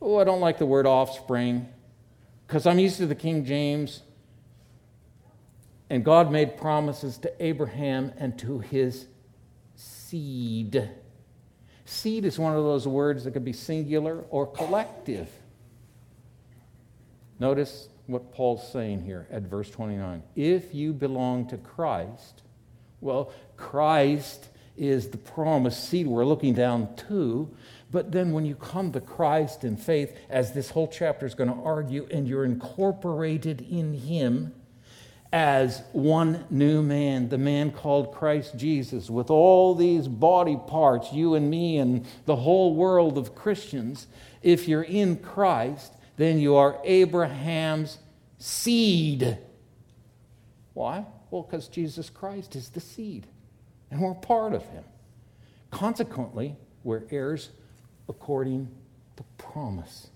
[0.01, 1.68] Oh, I don't like the word offspring
[2.47, 4.03] because I'm used to the King James.
[5.89, 9.07] And God made promises to Abraham and to his
[9.74, 10.89] seed.
[11.85, 15.28] Seed is one of those words that could be singular or collective.
[17.41, 20.22] Notice what Paul's saying here at verse 29.
[20.37, 22.43] If you belong to Christ,
[23.01, 27.51] well, Christ is the promised seed we're looking down to.
[27.90, 31.51] But then when you come to Christ in faith, as this whole chapter is going
[31.51, 34.55] to argue, and you're incorporated in Him
[35.32, 41.34] as one new man, the man called Christ Jesus, with all these body parts, you
[41.34, 44.07] and me and the whole world of Christians,
[44.42, 47.98] if you're in Christ, then you are Abraham's
[48.38, 49.38] seed.
[50.74, 51.05] Why?
[51.31, 53.26] Well, because Jesus Christ is the seed
[53.91, 54.85] and we're part of him.
[55.70, 57.51] Consequently, we're heirs
[58.09, 58.68] according
[59.16, 60.09] to promise.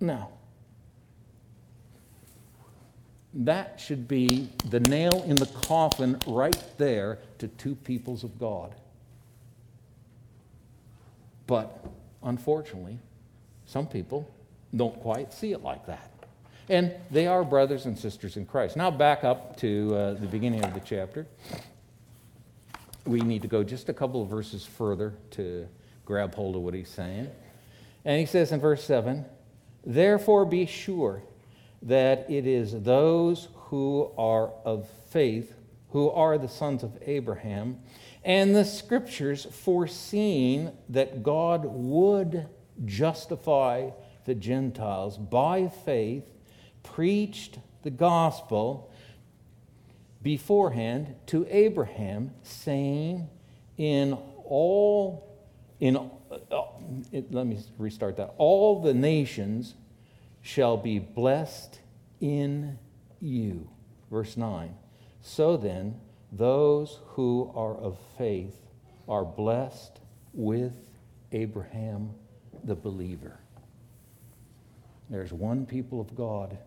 [0.00, 0.30] Now,
[3.34, 8.74] that should be the nail in the coffin right there to two peoples of God.
[11.46, 11.84] But
[12.22, 12.98] unfortunately,
[13.66, 14.30] some people
[14.74, 16.10] don't quite see it like that.
[16.68, 18.76] And they are brothers and sisters in Christ.
[18.76, 21.26] Now, back up to uh, the beginning of the chapter.
[23.06, 25.66] We need to go just a couple of verses further to
[26.04, 27.30] grab hold of what he's saying.
[28.04, 29.24] And he says in verse 7
[29.84, 31.22] Therefore, be sure
[31.82, 35.54] that it is those who are of faith
[35.90, 37.78] who are the sons of Abraham,
[38.24, 42.46] and the scriptures foreseeing that God would
[42.84, 43.90] justify
[44.24, 46.24] the Gentiles by faith
[46.82, 48.92] preached the gospel
[50.22, 53.28] beforehand to Abraham, saying,
[53.76, 54.14] In
[54.44, 55.38] all,
[55.80, 56.62] in, uh,
[57.12, 58.34] it, let me restart that.
[58.36, 59.74] All the nations
[60.42, 61.80] shall be blessed
[62.20, 62.78] in
[63.20, 63.68] you.
[64.10, 64.74] Verse 9.
[65.20, 66.00] So then,
[66.32, 68.56] those who are of faith
[69.08, 70.00] are blessed
[70.32, 70.72] with
[71.32, 72.10] Abraham
[72.64, 73.38] the believer.
[75.10, 76.58] There's one people of God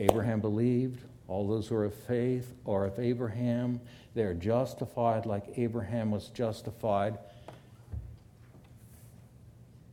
[0.00, 1.04] Abraham believed.
[1.28, 3.80] All those who are of faith are of Abraham.
[4.14, 7.18] They are justified like Abraham was justified.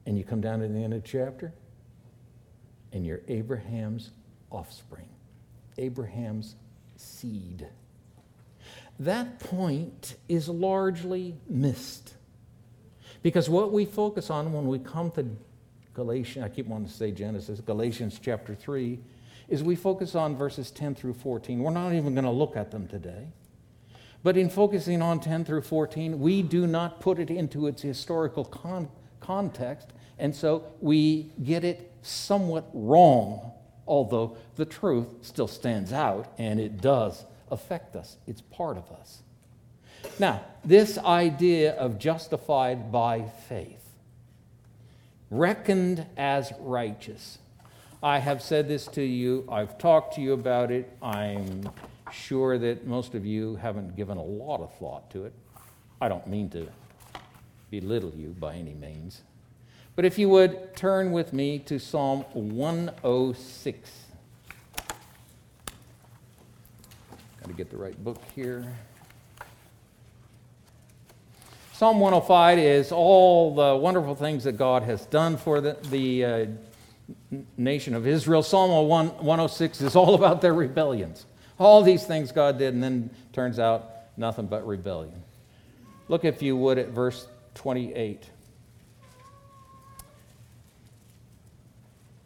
[0.08, 1.54] And you come down to the end of the chapter,
[2.94, 4.12] and you're Abraham's
[4.50, 5.10] offspring,
[5.78, 6.56] Abraham's
[6.96, 7.68] seed.
[9.00, 12.14] That point is largely missed.
[13.22, 15.28] Because what we focus on when we come to
[15.94, 18.98] Galatians, I keep wanting to say Genesis, Galatians chapter 3,
[19.48, 21.60] is we focus on verses 10 through 14.
[21.60, 23.28] We're not even going to look at them today.
[24.24, 28.44] But in focusing on 10 through 14, we do not put it into its historical
[28.44, 28.90] con-
[29.20, 29.88] context,
[30.20, 33.52] and so we get it somewhat wrong,
[33.88, 38.18] although the truth still stands out and it does affect us.
[38.28, 39.22] It's part of us.
[40.20, 43.84] Now, this idea of justified by faith,
[45.30, 47.38] reckoned as righteous,
[48.02, 50.96] I have said this to you, I've talked to you about it.
[51.02, 51.68] I'm
[52.12, 55.34] sure that most of you haven't given a lot of thought to it.
[56.00, 56.68] I don't mean to
[57.72, 59.24] belittle you by any means.
[59.96, 63.92] But if you would turn with me to Psalm 106.
[67.42, 68.78] Got to get the right book here.
[71.74, 76.46] Psalm 105 is all the wonderful things that God has done for the, the uh,
[77.58, 78.44] nation of Israel.
[78.44, 81.26] Psalm 106 is all about their rebellions.
[81.60, 85.24] All these things God did, and then turns out nothing but rebellion.
[86.08, 88.30] Look, if you would, at verse 28.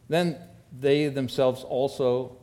[0.08, 0.36] Then
[0.78, 2.36] they themselves also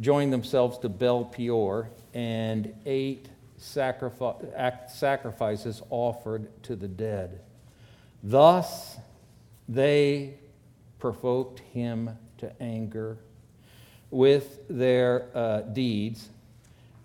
[0.00, 7.40] joined themselves to Baal Peor and ate sacrifices offered to the dead.
[8.22, 8.96] Thus
[9.68, 10.34] they
[11.04, 13.18] provoked him to anger
[14.10, 16.30] with their uh, deeds,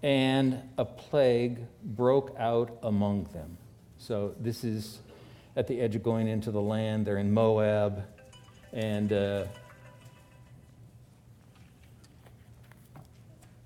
[0.01, 3.57] and a plague broke out among them.
[3.97, 4.99] So this is
[5.57, 7.05] at the edge of going into the land.
[7.05, 8.05] They're in Moab,
[8.71, 9.43] and uh,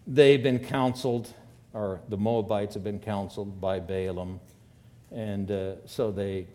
[0.08, 1.32] they've been counseled,
[1.74, 4.40] or the Moabites have been counseled by Balaam,
[5.12, 6.48] and uh, so they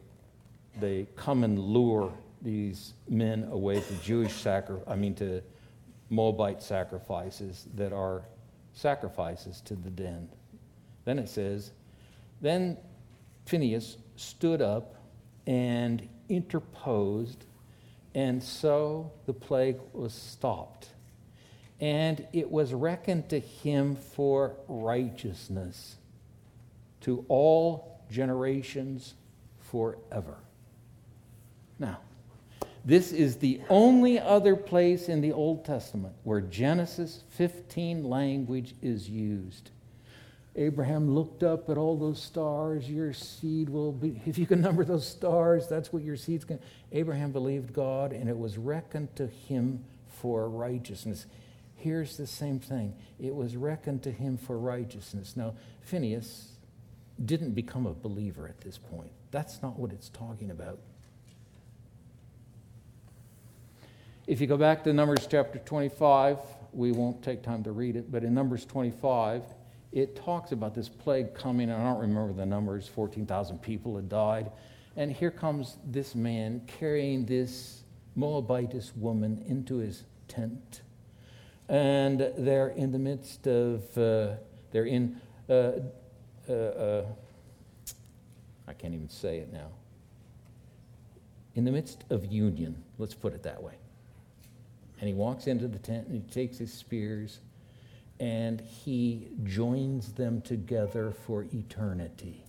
[0.80, 2.12] they come and lure
[2.42, 5.42] these men away to Jewish sacri- I mean to
[6.10, 8.22] Moabite sacrifices that are
[8.72, 10.28] sacrifices to the den.
[11.04, 11.72] Then it says,
[12.40, 12.76] then
[13.46, 14.94] Phineas stood up
[15.46, 17.46] and interposed,
[18.14, 20.90] and so the plague was stopped.
[21.80, 25.96] And it was reckoned to him for righteousness
[27.02, 29.14] to all generations
[29.70, 30.36] forever.
[31.78, 31.98] Now,
[32.84, 39.08] this is the only other place in the Old Testament where Genesis 15 language is
[39.08, 39.70] used.
[40.56, 42.90] Abraham looked up at all those stars.
[42.90, 46.58] Your seed will be, if you can number those stars, that's what your seed's going
[46.58, 46.64] to.
[46.92, 51.26] Abraham believed God, and it was reckoned to him for righteousness.
[51.76, 55.36] Here's the same thing it was reckoned to him for righteousness.
[55.36, 56.52] Now, Phineas
[57.24, 59.12] didn't become a believer at this point.
[59.30, 60.80] That's not what it's talking about.
[64.28, 66.36] If you go back to Numbers chapter 25,
[66.74, 69.42] we won't take time to read it, but in Numbers 25,
[69.90, 71.70] it talks about this plague coming.
[71.70, 74.50] I don't remember the numbers 14,000 people had died.
[74.96, 77.84] And here comes this man carrying this
[78.16, 80.82] Moabitess woman into his tent.
[81.70, 84.34] And they're in the midst of, uh,
[84.72, 85.18] they're in,
[85.48, 85.70] uh,
[86.50, 87.06] uh, uh,
[88.66, 89.68] I can't even say it now.
[91.54, 93.72] In the midst of union, let's put it that way.
[94.98, 97.40] And he walks into the tent and he takes his spears
[98.20, 102.44] and he joins them together for eternity.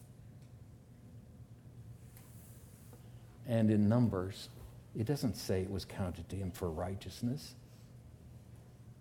[3.48, 4.50] And in Numbers,
[4.98, 7.56] it doesn't say it was counted to him for righteousness.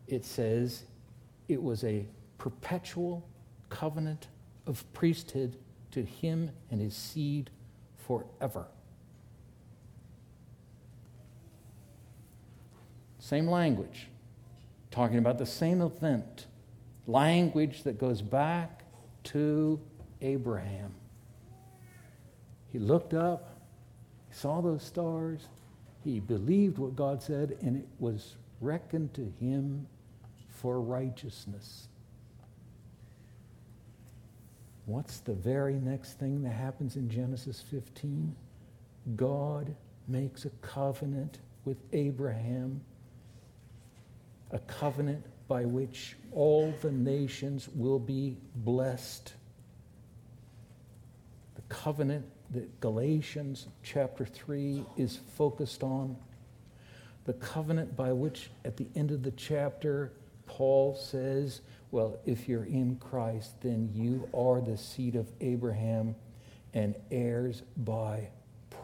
[0.07, 0.85] It says
[1.49, 3.27] it was a perpetual
[3.69, 4.29] covenant
[4.67, 5.57] of priesthood
[5.91, 7.51] to him and his seed
[7.97, 8.67] forever.
[13.29, 14.09] Same language,
[14.91, 16.47] talking about the same event
[17.07, 18.85] language that goes back
[19.25, 19.79] to
[20.23, 20.95] Abraham.
[22.73, 23.61] He looked up,
[24.31, 25.43] he saw those stars,
[26.03, 29.87] he believed what God said, and it was reckoned to him
[30.49, 31.89] for righteousness.
[34.87, 38.35] What's the very next thing that happens in Genesis 15?
[39.17, 39.77] God
[40.07, 42.81] makes a covenant with Abraham,
[44.51, 49.33] a covenant by which all the nations will be blessed.
[51.55, 56.17] The covenant that Galatians chapter 3 is focused on.
[57.25, 60.13] The covenant by which, at the end of the chapter,
[60.47, 66.15] Paul says, Well, if you're in Christ, then you are the seed of Abraham
[66.73, 68.29] and heirs by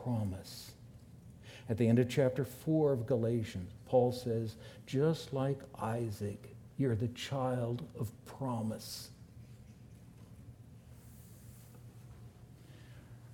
[0.03, 0.73] promise.
[1.69, 7.07] At the end of chapter 4 of Galatians, Paul says, Just like Isaac, you're the
[7.07, 9.11] child of promise.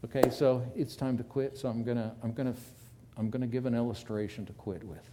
[0.05, 2.61] Okay, so it's time to quit, so I'm going to I'm going to
[3.17, 5.09] I'm going to give an illustration to quit with.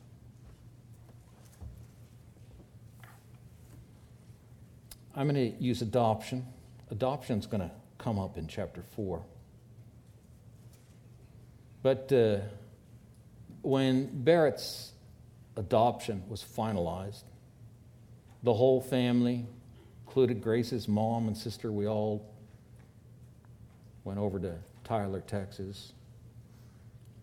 [5.16, 6.46] I'm going to use adoption.
[6.92, 9.24] Adoption is going to come up in chapter 4.
[11.84, 12.40] But uh,
[13.62, 14.92] when Barrett's
[15.58, 17.24] adoption was finalized,
[18.44, 19.46] the whole family,
[20.06, 22.26] included Grace's mom and sister, we all
[24.04, 25.92] went over to Tyler, Texas.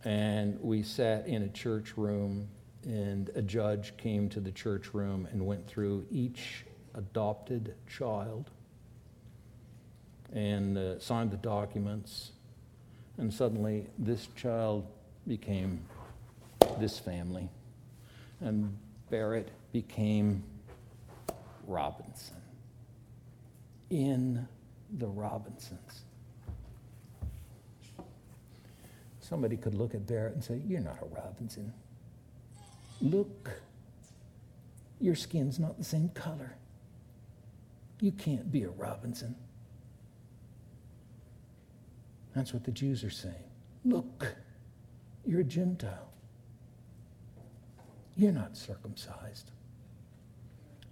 [0.05, 2.47] And we sat in a church room,
[2.85, 8.51] and a judge came to the church room and went through each adopted child
[10.35, 12.33] and uh, signed the documents.
[13.17, 14.87] And suddenly, this child
[15.27, 15.81] became
[16.79, 17.49] this family,
[18.45, 18.77] and
[19.11, 20.45] Barrett became
[21.67, 22.37] Robinson.
[23.91, 24.47] In
[24.99, 26.05] the Robinsons.
[29.21, 31.73] Somebody could look at Barrett and say, You're not a Robinson.
[33.01, 33.51] Look,
[35.01, 36.57] your skin's not the same color.
[38.01, 39.35] You can't be a Robinson.
[42.35, 43.35] That's what the Jews are saying.
[43.85, 44.35] Look,
[45.25, 46.14] you're a Gentile.
[48.17, 49.51] You're not circumcised.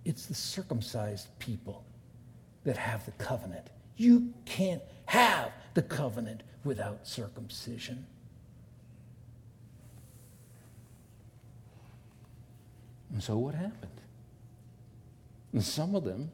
[0.05, 1.85] It's the circumcised people
[2.65, 3.69] that have the covenant.
[3.97, 8.07] You can't have the covenant without circumcision.
[13.13, 14.01] And so what happened?
[15.53, 16.31] And some of them,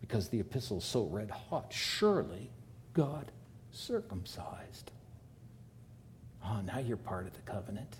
[0.00, 2.50] because the epistle is so red hot, surely
[2.92, 3.32] God
[3.72, 4.92] circumcised.
[6.44, 7.96] Oh, now you're part of the covenant.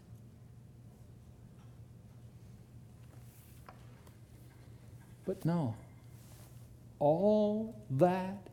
[5.25, 5.75] But no,
[6.99, 8.49] all that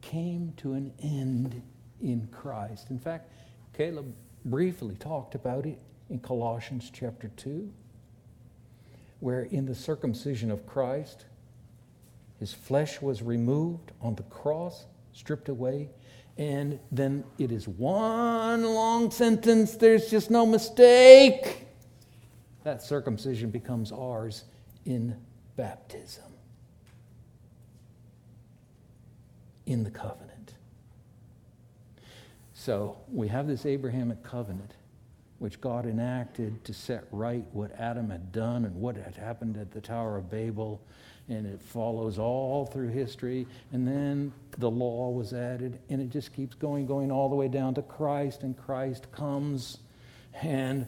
[0.00, 1.62] came to an end
[2.00, 2.90] in Christ.
[2.90, 3.30] In fact,
[3.76, 5.78] Caleb briefly talked about it
[6.08, 7.70] in Colossians chapter 2
[9.20, 11.26] where in the circumcision of Christ,
[12.38, 15.90] his flesh was removed on the cross, stripped away,
[16.36, 19.74] and then it is one long sentence.
[19.74, 21.66] There's just no mistake.
[22.62, 24.44] That circumcision becomes ours
[24.84, 25.16] in
[25.58, 26.24] baptism,
[29.66, 30.54] in the covenant.
[32.54, 34.72] So we have this Abrahamic covenant
[35.40, 39.72] which God enacted to set right what Adam had done and what had happened at
[39.72, 40.80] the Tower of Babel.
[41.28, 43.46] And it follows all through history.
[43.72, 47.48] And then the law was added, and it just keeps going, going all the way
[47.48, 48.42] down to Christ.
[48.42, 49.78] And Christ comes,
[50.40, 50.86] and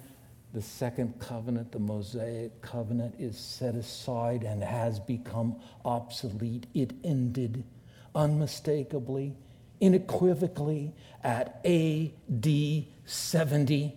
[0.53, 6.67] the second covenant, the Mosaic covenant, is set aside and has become obsolete.
[6.75, 7.65] It ended
[8.15, 9.37] unmistakably,
[9.81, 10.93] unequivocally
[11.23, 13.97] at AD 70.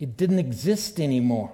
[0.00, 1.52] It didn't exist anymore.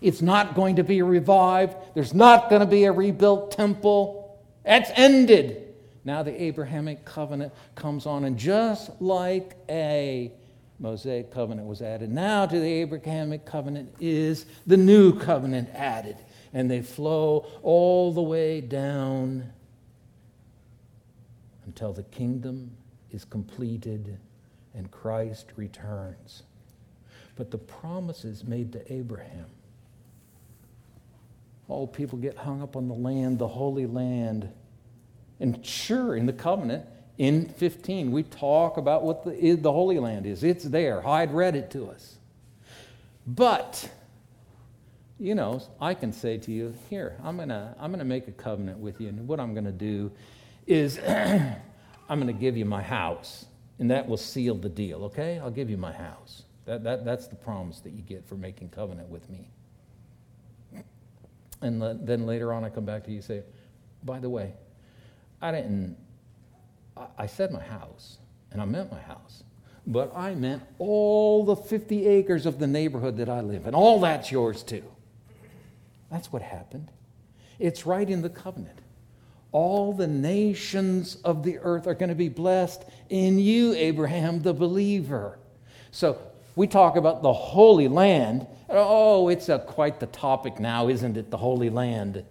[0.00, 1.76] It's not going to be revived.
[1.94, 4.40] There's not going to be a rebuilt temple.
[4.64, 5.74] That's ended.
[6.04, 10.32] Now the Abrahamic covenant comes on, and just like a
[10.78, 16.16] Mosaic covenant was added, now to the Abrahamic covenant is the new covenant added.
[16.52, 19.52] And they flow all the way down
[21.66, 22.70] until the kingdom
[23.10, 24.18] is completed
[24.74, 26.44] and Christ returns
[27.38, 29.46] but the promises made to Abraham.
[31.68, 34.50] All people get hung up on the land, the Holy Land.
[35.38, 36.84] And sure, in the covenant,
[37.18, 40.44] in 15, we talk about what the, the Holy Land is.
[40.44, 41.00] It's there.
[41.02, 42.16] Hyde read it to us.
[43.26, 43.90] But,
[45.18, 48.32] you know, I can say to you, here, I'm going to I'm to make a
[48.32, 49.08] covenant with you.
[49.08, 50.12] And what I'm going to do
[50.66, 53.46] is I'm going to give you my house.
[53.80, 55.38] And that will seal the deal, okay?
[55.38, 56.42] I'll give you my house.
[56.64, 59.48] That, that, that's the promise that you get for making covenant with me.
[61.62, 63.42] And le- then later on, I come back to you and say,
[64.04, 64.52] by the way,
[65.40, 65.96] I didn't,
[67.16, 68.18] I, said my house,
[68.50, 69.42] and I meant my house,
[69.86, 73.74] but I meant all the 50 acres of the neighborhood that I live in.
[73.74, 74.84] All that's yours too.
[76.10, 76.90] That's what happened.
[77.58, 78.78] It's right in the covenant.
[79.52, 84.52] All the nations of the earth are going to be blessed in you, Abraham, the
[84.52, 85.38] believer.
[85.90, 86.18] So
[86.54, 88.46] we talk about the Holy Land.
[88.68, 91.30] Oh, it's a, quite the topic now, isn't it?
[91.30, 92.24] The Holy Land.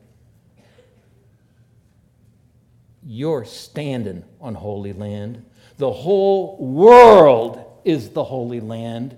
[3.09, 5.45] You're standing on Holy Land.
[5.77, 9.17] The whole world is the Holy Land,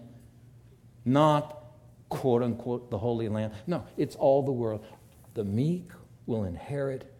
[1.06, 1.64] not
[2.10, 3.54] quote unquote the Holy Land.
[3.66, 4.86] No, it's all the world.
[5.34, 5.92] The meek
[6.28, 7.12] will inherit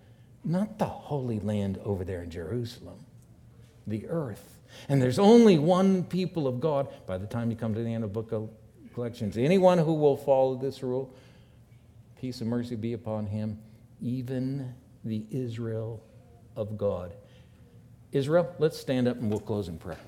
[0.44, 3.06] not the Holy Land over there in Jerusalem,
[3.88, 7.84] the earth and there's only one people of God by the time you come to
[7.84, 8.50] the end of book of
[8.94, 9.38] Galatians.
[9.38, 11.14] Anyone who will follow this rule,
[12.20, 13.60] peace and mercy be upon him,
[14.02, 16.04] even the Israel
[16.56, 17.14] of God.
[18.12, 20.00] Israel, let's stand up and we'll close in prayer.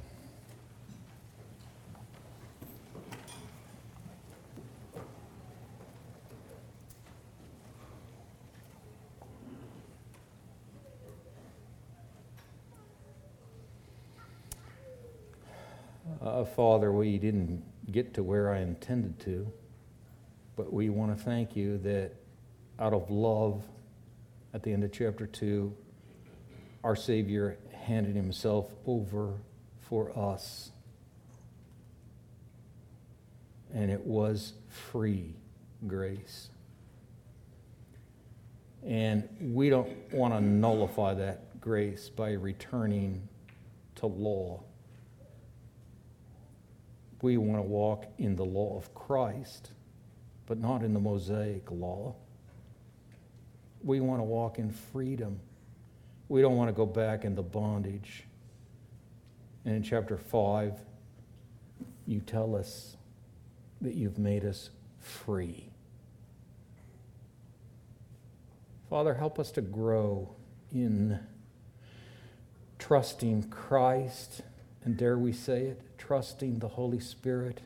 [16.22, 19.52] Uh, Father, we didn't get to where I intended to,
[20.56, 22.12] but we want to thank you that
[22.80, 23.64] out of love,
[24.54, 25.74] at the end of chapter 2,
[26.84, 29.34] our Savior handed himself over
[29.82, 30.72] for us.
[33.74, 35.36] And it was free
[35.88, 36.50] grace.
[38.86, 43.28] And we don't want to nullify that grace by returning
[43.96, 44.64] to law
[47.22, 49.72] we want to walk in the law of Christ,
[50.48, 52.16] but not in the Mosaic law.
[53.84, 55.40] We want to walk in freedom.
[56.32, 58.24] We don't want to go back into bondage.
[59.66, 60.80] And in chapter 5,
[62.08, 62.96] you tell us
[63.82, 64.70] that you've made us
[65.02, 65.66] free.
[68.90, 70.34] Father, help us to grow
[70.72, 71.20] in
[72.80, 74.40] trusting Christ,
[74.86, 77.60] and dare we say it, trusting the Holy Spirit,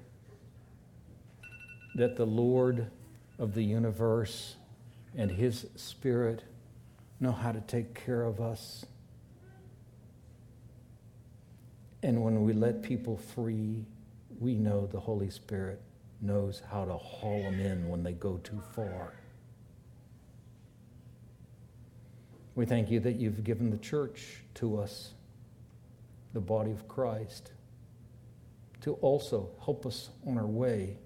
[1.93, 2.89] that the Lord
[3.37, 4.55] of the universe
[5.15, 6.41] and His Spirit
[7.19, 8.85] know how to take care of us.
[12.03, 13.85] And when we let people free,
[14.39, 15.81] we know the Holy Spirit
[16.21, 19.13] knows how to haul them in when they go too far.
[22.53, 25.13] We thank you that you've given the church to us,
[26.33, 27.51] the body of Christ,
[28.81, 30.97] to also help us on our way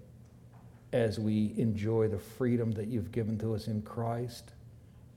[0.92, 4.52] as we enjoy the freedom that you've given to us in Christ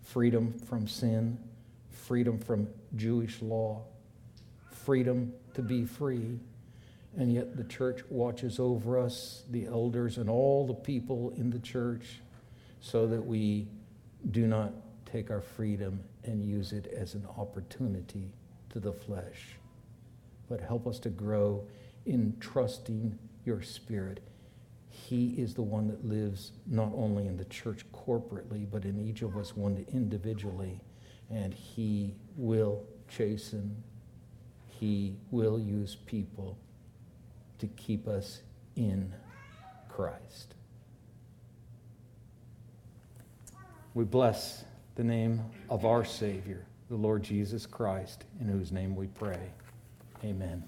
[0.04, 1.38] freedom from sin,
[1.90, 3.82] freedom from Jewish law,
[4.70, 6.40] freedom to be free.
[7.16, 11.60] And yet the church watches over us, the elders, and all the people in the
[11.60, 12.22] church,
[12.82, 13.68] so that we
[14.32, 14.74] do not
[15.06, 18.32] take our freedom and use it as an opportunity
[18.72, 19.58] to the flesh.
[20.50, 21.64] But help us to grow
[22.06, 24.22] in trusting your Spirit.
[24.94, 29.24] He is the one that lives not only in the church corporately, but in each
[29.24, 30.80] of us one individually.
[31.32, 33.76] And He will chasten,
[34.68, 36.60] He will use people
[37.58, 38.44] to keep us
[38.76, 39.12] in
[39.90, 40.54] Christ.
[43.96, 44.64] We bless
[44.94, 45.42] the name
[45.72, 49.50] of our Savior, the Lord Jesus Christ, in whose name we pray.
[50.24, 50.64] Amen.